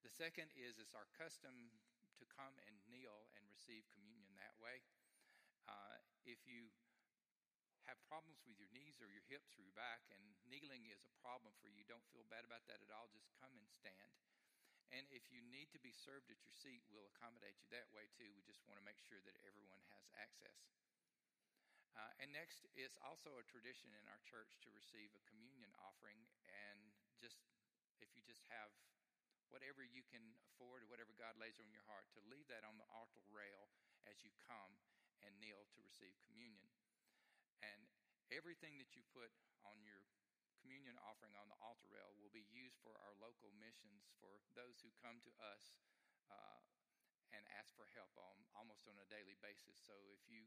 The 0.03 0.11
second 0.11 0.51
is 0.59 0.83
it's 0.83 0.99
our 0.99 1.07
custom 1.15 1.71
to 2.19 2.27
come 2.27 2.59
and 2.67 2.75
kneel 2.91 3.31
and 3.39 3.47
receive 3.47 3.87
communion 3.95 4.35
that 4.43 4.59
way. 4.59 4.83
Uh, 5.71 6.03
if 6.27 6.43
you 6.51 6.67
have 7.87 7.99
problems 8.11 8.43
with 8.47 8.59
your 8.59 8.71
knees 8.75 8.99
or 8.99 9.09
your 9.09 9.23
hips 9.31 9.55
or 9.55 9.63
your 9.63 9.75
back, 9.75 10.03
and 10.11 10.21
kneeling 10.47 10.87
is 10.91 11.07
a 11.07 11.15
problem 11.23 11.55
for 11.63 11.71
you, 11.71 11.87
don't 11.87 12.05
feel 12.11 12.27
bad 12.27 12.43
about 12.43 12.67
that 12.67 12.83
at 12.83 12.91
all. 12.91 13.07
Just 13.15 13.31
come 13.39 13.55
and 13.55 13.67
stand. 13.71 14.13
And 14.95 15.03
if 15.11 15.27
you 15.35 15.43
need 15.43 15.71
to 15.75 15.83
be 15.83 15.91
served 15.91 16.31
at 16.31 16.39
your 16.47 16.55
seat, 16.55 16.87
we'll 16.91 17.11
accommodate 17.11 17.59
you 17.59 17.67
that 17.75 17.91
way 17.91 18.07
too. 18.15 18.31
We 18.35 18.47
just 18.47 18.63
want 18.71 18.79
to 18.79 18.87
make 18.87 19.03
sure 19.03 19.19
that 19.27 19.35
everyone 19.43 19.83
has 19.91 20.07
access. 20.15 20.63
Uh, 21.97 22.13
and 22.23 22.31
next, 22.31 22.69
it's 22.77 23.01
also 23.03 23.41
a 23.41 23.45
tradition 23.49 23.91
in 23.97 24.05
our 24.07 24.21
church 24.23 24.61
to 24.63 24.69
receive 24.71 25.11
a 25.17 25.23
communion 25.27 25.73
offering. 25.81 26.21
And 26.47 26.79
just 27.19 27.41
if 27.99 28.13
you 28.15 28.23
just 28.23 28.45
have 28.53 28.71
whatever 29.49 29.81
you 29.81 30.05
can 30.07 30.23
afford 30.45 30.85
or 30.85 30.89
whatever 30.93 31.17
God 31.17 31.35
lays 31.41 31.57
on 31.59 31.71
your 31.73 31.87
heart, 31.89 32.07
to 32.15 32.21
leave 32.29 32.47
that 32.53 32.63
on 32.63 32.77
the 32.79 32.87
altar 32.93 33.25
rail 33.33 33.73
as 34.07 34.23
you 34.23 34.31
come 34.45 34.77
and 35.25 35.33
kneel 35.41 35.67
to 35.75 35.79
receive 35.83 36.15
communion. 36.29 36.71
And 37.63 37.89
everything 38.33 38.77
that 38.81 38.93
you 38.97 39.03
put 39.15 39.31
on 39.65 39.81
your 39.85 40.03
communion 40.61 40.99
offering 41.07 41.37
on 41.39 41.47
the 41.47 41.59
altar 41.63 41.87
rail 41.87 42.11
will 42.19 42.33
be 42.35 42.47
used 42.51 42.83
for 42.83 42.97
our 43.07 43.15
local 43.23 43.55
missions 43.57 44.11
for 44.19 44.43
those 44.59 44.83
who 44.83 44.91
come 44.99 45.23
to 45.23 45.33
us 45.39 45.79
uh, 46.27 46.61
and 47.31 47.47
ask 47.55 47.71
for 47.79 47.87
help 47.95 48.11
on 48.19 48.35
almost 48.59 48.87
on 48.91 48.99
a 48.99 49.07
daily 49.07 49.39
basis. 49.39 49.79
So 49.79 49.95
if 50.11 50.27
you 50.27 50.47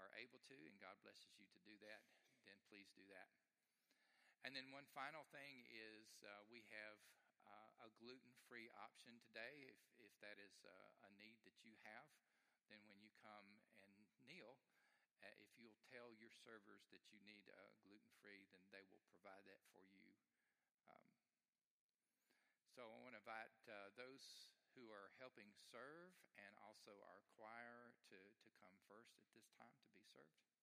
are 0.00 0.08
able 0.16 0.40
to, 0.48 0.56
and 0.64 0.78
God 0.80 0.96
blesses 1.04 1.36
you 1.36 1.44
to 1.52 1.60
do 1.66 1.76
that, 1.84 2.00
then 2.48 2.56
please 2.70 2.88
do 2.94 3.04
that. 3.12 3.28
And 4.46 4.54
then 4.54 4.70
one 4.72 4.86
final 4.94 5.26
thing 5.34 5.66
is 5.68 6.22
uh, 6.22 6.46
we 6.48 6.64
have 6.70 6.96
uh, 7.44 7.84
a 7.84 7.88
gluten-free 7.98 8.70
option 8.78 9.18
today. 9.20 9.66
If 9.66 9.76
if 9.98 10.14
that 10.22 10.38
is 10.38 10.62
uh, 10.62 11.04
a 11.04 11.10
need 11.18 11.42
that 11.44 11.58
you 11.66 11.74
have, 11.84 12.06
then 12.70 12.80
when 12.86 13.02
you 13.02 13.10
come 13.18 13.58
and 13.82 13.92
kneel, 14.24 14.56
uh, 15.22 15.34
if 15.42 15.50
you'll 15.58 15.78
tell 15.90 16.14
your 16.14 16.30
servers 16.30 16.86
that 16.90 17.02
you 17.10 17.18
need 17.22 17.46
uh, 17.50 17.72
gluten 17.82 18.12
free, 18.22 18.46
then 18.54 18.64
they 18.70 18.84
will 18.90 19.02
provide 19.10 19.42
that 19.46 19.62
for 19.70 19.82
you. 19.82 20.14
Um, 20.90 21.08
so 22.74 22.86
I 22.86 22.98
want 23.02 23.18
to 23.18 23.22
invite 23.22 23.58
uh, 23.66 23.90
those 23.98 24.52
who 24.78 24.90
are 24.94 25.10
helping 25.18 25.50
serve 25.74 26.14
and 26.38 26.54
also 26.62 26.94
our 27.02 27.22
choir 27.34 27.94
to, 28.14 28.18
to 28.18 28.48
come 28.62 28.74
first 28.86 29.18
at 29.18 29.26
this 29.34 29.50
time 29.58 29.74
to 29.82 29.90
be 29.90 30.02
served. 30.14 30.57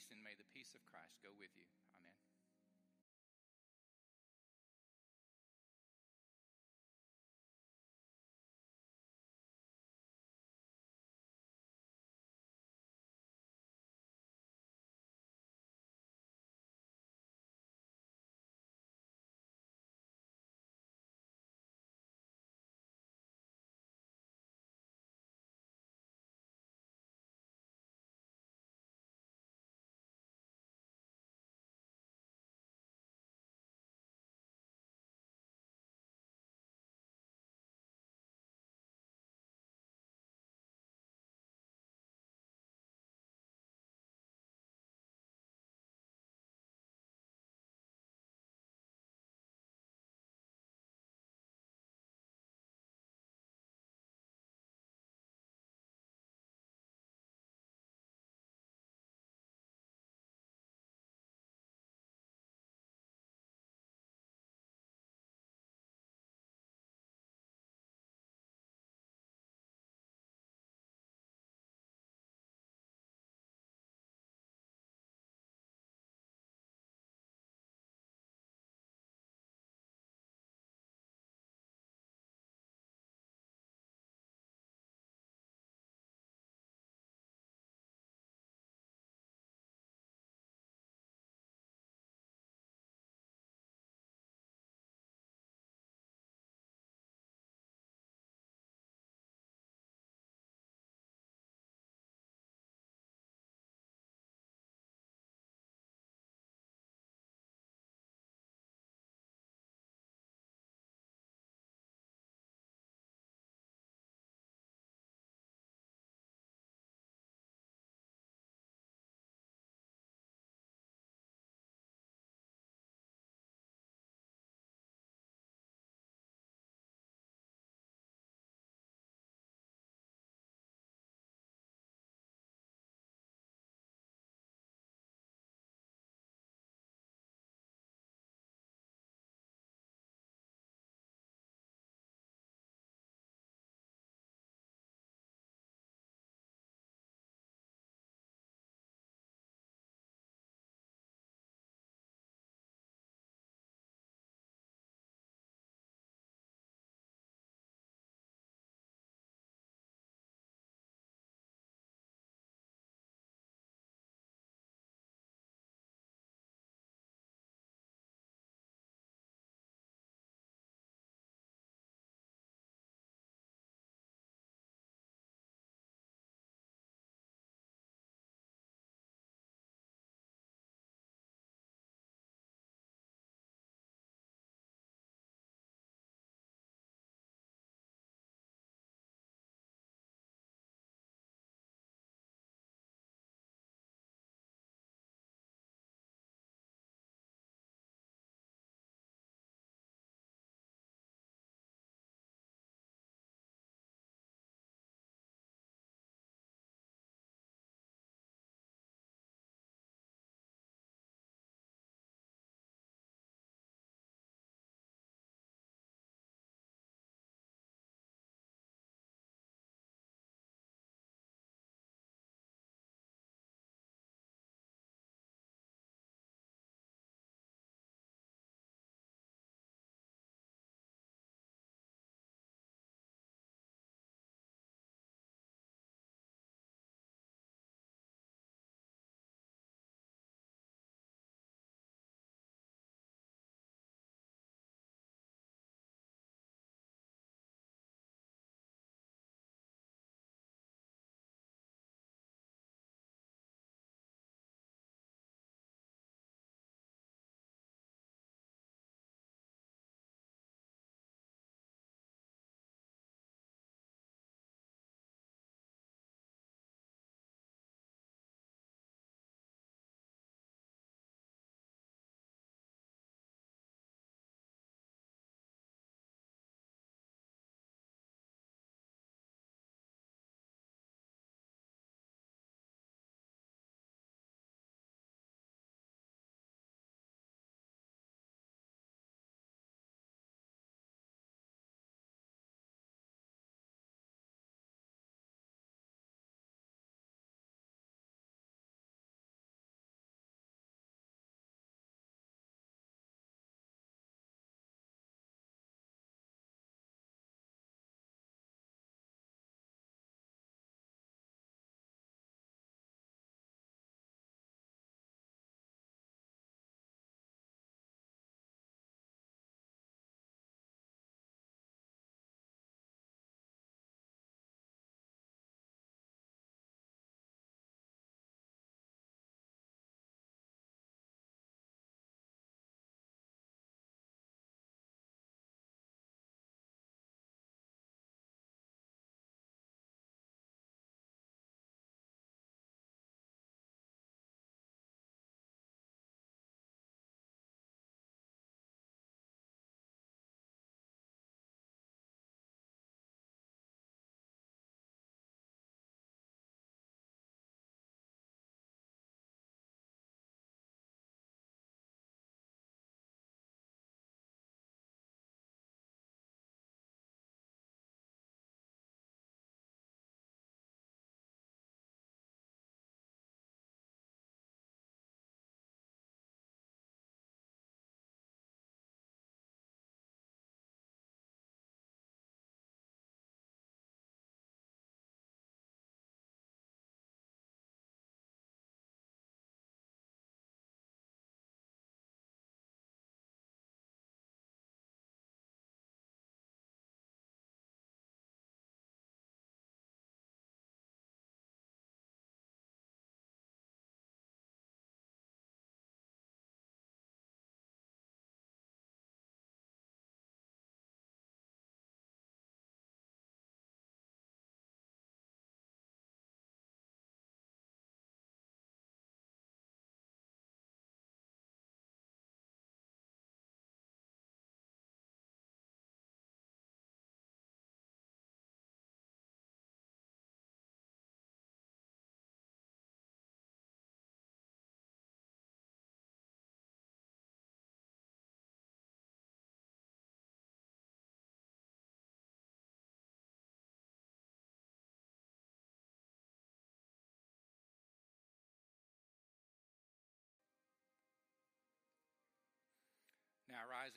Peace, 0.00 0.08
and 0.16 0.24
may 0.24 0.32
the 0.32 0.48
peace 0.56 0.72
of 0.72 0.80
Christ 0.88 1.20
go 1.20 1.28
with 1.36 1.52
you. 1.60 1.89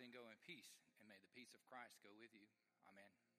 And 0.01 0.09
go 0.11 0.25
in 0.25 0.37
peace, 0.41 0.73
and 0.99 1.07
may 1.07 1.15
the 1.21 1.29
peace 1.37 1.53
of 1.53 1.61
Christ 1.69 2.01
go 2.01 2.09
with 2.17 2.33
you. 2.33 2.49
Amen. 2.89 3.32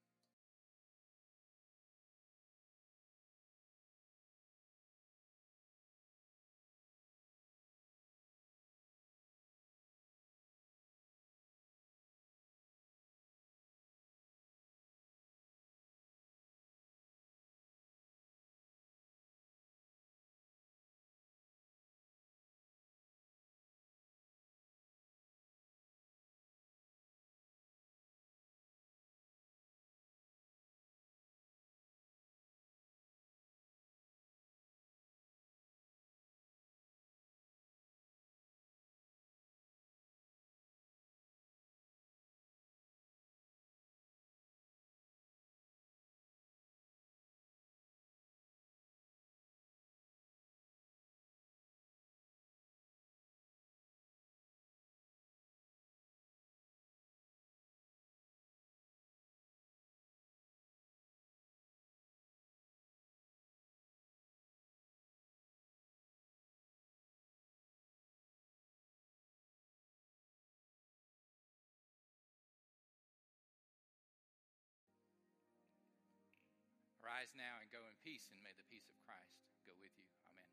Rise 77.25 77.41
now 77.41 77.57
and 77.57 77.73
go 77.73 77.81
in 77.89 77.97
peace, 78.05 78.29
and 78.29 78.37
may 78.45 78.53
the 78.53 78.69
peace 78.69 78.85
of 78.93 79.01
Christ 79.01 79.33
go 79.65 79.73
with 79.81 79.97
you. 79.97 80.05
Amen. 80.29 80.45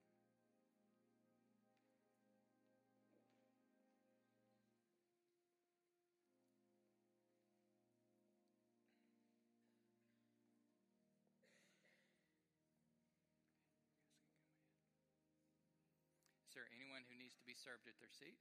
Is 16.48 16.56
there 16.56 16.72
anyone 16.72 17.04
who 17.12 17.20
needs 17.20 17.36
to 17.36 17.44
be 17.44 17.52
served 17.52 17.84
at 17.92 18.00
their 18.00 18.08
seat? 18.16 18.40